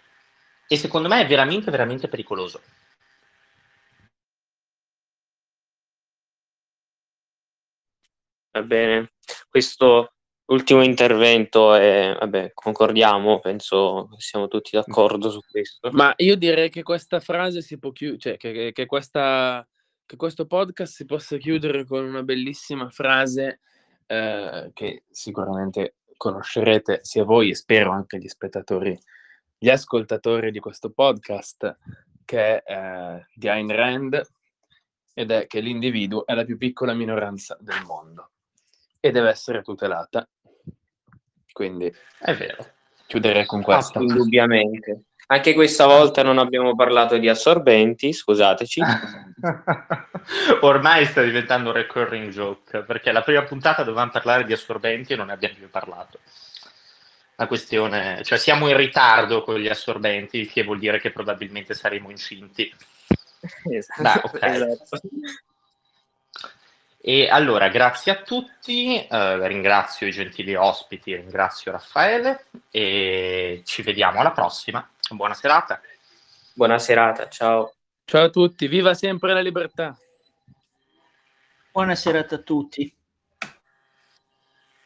[0.66, 2.62] E secondo me è veramente, veramente pericoloso.
[8.50, 9.12] Va bene,
[9.48, 10.12] questo
[10.46, 15.90] ultimo intervento è, vabbè, concordiamo, penso siamo tutti d'accordo su questo.
[15.92, 19.66] Ma io direi che questa frase si può chiudere, cioè che, che, che questa
[20.08, 23.60] che questo podcast si possa chiudere con una bellissima frase
[24.06, 28.98] eh, che sicuramente conoscerete sia voi e spero anche gli spettatori,
[29.58, 31.76] gli ascoltatori di questo podcast,
[32.24, 34.26] che è eh, di Ayn Rand
[35.12, 38.30] ed è che l'individuo è la più piccola minoranza del mondo
[39.00, 40.28] e deve essere tutelata.
[41.52, 42.66] Quindi è vero.
[43.06, 44.00] Chiuderei con questo.
[44.00, 45.04] indubbiamente.
[45.30, 48.80] Anche questa volta non abbiamo parlato di assorbenti, scusateci.
[50.62, 55.16] Ormai sta diventando un recurring joke, perché la prima puntata dovevamo parlare di assorbenti e
[55.16, 56.20] non ne abbiamo più parlato.
[57.36, 61.74] La questione, cioè siamo in ritardo con gli assorbenti, il che vuol dire che probabilmente
[61.74, 62.74] saremo incinti.
[63.70, 64.30] Esatto.
[64.32, 64.54] Beh, okay.
[64.54, 65.00] esatto.
[67.00, 74.18] E allora, grazie a tutti, eh, ringrazio i gentili ospiti, ringrazio Raffaele e ci vediamo
[74.18, 74.86] alla prossima.
[75.10, 75.80] Buona serata.
[76.52, 77.74] Buona serata, ciao.
[78.04, 79.96] Ciao a tutti, viva sempre la libertà.
[81.70, 82.92] Buona serata a tutti.